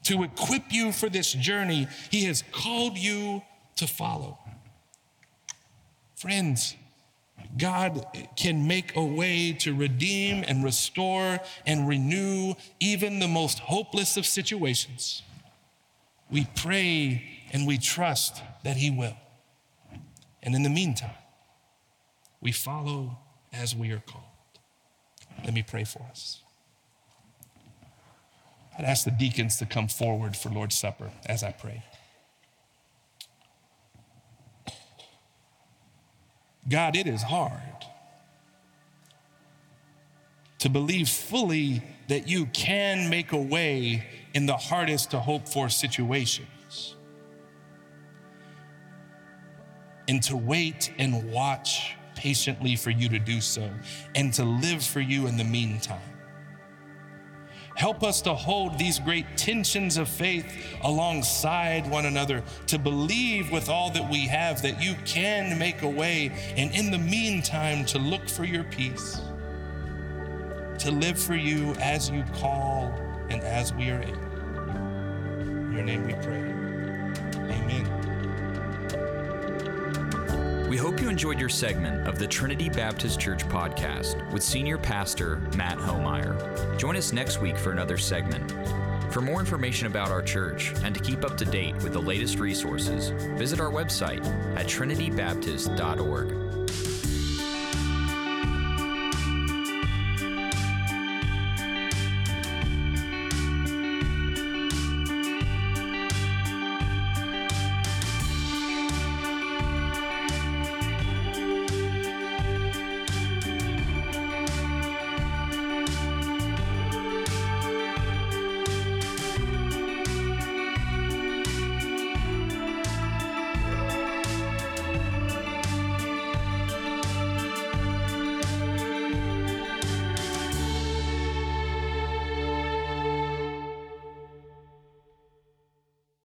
to 0.04 0.22
equip 0.22 0.72
you 0.72 0.92
for 0.92 1.08
this 1.08 1.32
journey 1.32 1.86
He 2.10 2.24
has 2.24 2.42
called 2.52 2.98
you 2.98 3.42
to 3.76 3.86
follow. 3.86 4.38
Friends, 6.16 6.76
God 7.58 8.06
can 8.36 8.66
make 8.66 8.96
a 8.96 9.04
way 9.04 9.52
to 9.54 9.74
redeem 9.74 10.44
and 10.46 10.64
restore 10.64 11.40
and 11.66 11.86
renew 11.86 12.54
even 12.80 13.18
the 13.18 13.28
most 13.28 13.58
hopeless 13.58 14.16
of 14.16 14.24
situations. 14.24 15.22
We 16.30 16.46
pray 16.54 17.41
and 17.52 17.66
we 17.66 17.76
trust 17.78 18.42
that 18.64 18.76
He 18.76 18.90
will. 18.90 19.16
And 20.42 20.54
in 20.54 20.62
the 20.62 20.70
meantime, 20.70 21.14
we 22.40 22.50
follow 22.50 23.18
as 23.52 23.76
we 23.76 23.92
are 23.92 24.02
called. 24.06 24.24
Let 25.44 25.54
me 25.54 25.62
pray 25.62 25.84
for 25.84 26.02
us. 26.10 26.40
I'd 28.76 28.84
ask 28.84 29.04
the 29.04 29.10
deacons 29.10 29.58
to 29.58 29.66
come 29.66 29.86
forward 29.86 30.36
for 30.36 30.48
Lord's 30.48 30.76
Supper 30.76 31.10
as 31.26 31.42
I 31.42 31.52
pray. 31.52 31.84
God, 36.68 36.96
it 36.96 37.06
is 37.06 37.22
hard 37.22 37.60
to 40.60 40.68
believe 40.68 41.08
fully 41.08 41.82
that 42.08 42.28
you 42.28 42.46
can 42.46 43.10
make 43.10 43.32
a 43.32 43.36
way 43.36 44.06
in 44.32 44.46
the 44.46 44.56
hardest 44.56 45.10
to 45.10 45.18
hope 45.18 45.48
for 45.48 45.68
situations 45.68 46.48
and 50.08 50.22
to 50.24 50.36
wait 50.36 50.92
and 50.98 51.30
watch 51.30 51.96
patiently 52.14 52.76
for 52.76 52.90
you 52.90 53.08
to 53.08 53.18
do 53.18 53.40
so 53.40 53.68
and 54.14 54.32
to 54.34 54.44
live 54.44 54.84
for 54.84 55.00
you 55.00 55.26
in 55.26 55.36
the 55.36 55.44
meantime. 55.44 56.00
Help 57.74 58.02
us 58.02 58.20
to 58.22 58.34
hold 58.34 58.78
these 58.78 58.98
great 58.98 59.24
tensions 59.36 59.96
of 59.96 60.08
faith 60.08 60.44
alongside 60.82 61.88
one 61.90 62.06
another, 62.06 62.42
to 62.66 62.78
believe 62.78 63.50
with 63.50 63.68
all 63.68 63.90
that 63.90 64.08
we 64.10 64.26
have 64.26 64.60
that 64.62 64.82
you 64.82 64.94
can 65.06 65.58
make 65.58 65.82
a 65.82 65.88
way, 65.88 66.30
and 66.56 66.70
in 66.74 66.90
the 66.90 66.98
meantime, 66.98 67.84
to 67.86 67.98
look 67.98 68.28
for 68.28 68.44
your 68.44 68.64
peace, 68.64 69.22
to 70.78 70.90
live 70.90 71.18
for 71.18 71.34
you 71.34 71.72
as 71.80 72.10
you 72.10 72.22
call 72.34 72.92
and 73.30 73.42
as 73.42 73.72
we 73.72 73.88
are 73.90 74.02
able. 74.02 74.18
In 75.40 75.72
your 75.72 75.82
name 75.82 76.06
we 76.06 76.12
pray. 76.14 76.42
Amen. 77.54 78.01
We 80.72 80.78
hope 80.78 81.02
you 81.02 81.10
enjoyed 81.10 81.38
your 81.38 81.50
segment 81.50 82.08
of 82.08 82.18
the 82.18 82.26
Trinity 82.26 82.70
Baptist 82.70 83.20
Church 83.20 83.46
podcast 83.46 84.32
with 84.32 84.42
Senior 84.42 84.78
Pastor 84.78 85.36
Matt 85.54 85.76
Homeyer. 85.76 86.78
Join 86.78 86.96
us 86.96 87.12
next 87.12 87.42
week 87.42 87.58
for 87.58 87.72
another 87.72 87.98
segment. 87.98 88.54
For 89.12 89.20
more 89.20 89.38
information 89.38 89.86
about 89.86 90.08
our 90.08 90.22
church 90.22 90.72
and 90.82 90.94
to 90.94 91.00
keep 91.02 91.26
up 91.26 91.36
to 91.36 91.44
date 91.44 91.74
with 91.82 91.92
the 91.92 92.00
latest 92.00 92.38
resources, 92.38 93.10
visit 93.36 93.60
our 93.60 93.70
website 93.70 94.24
at 94.56 94.64
trinitybaptist.org. 94.64 96.41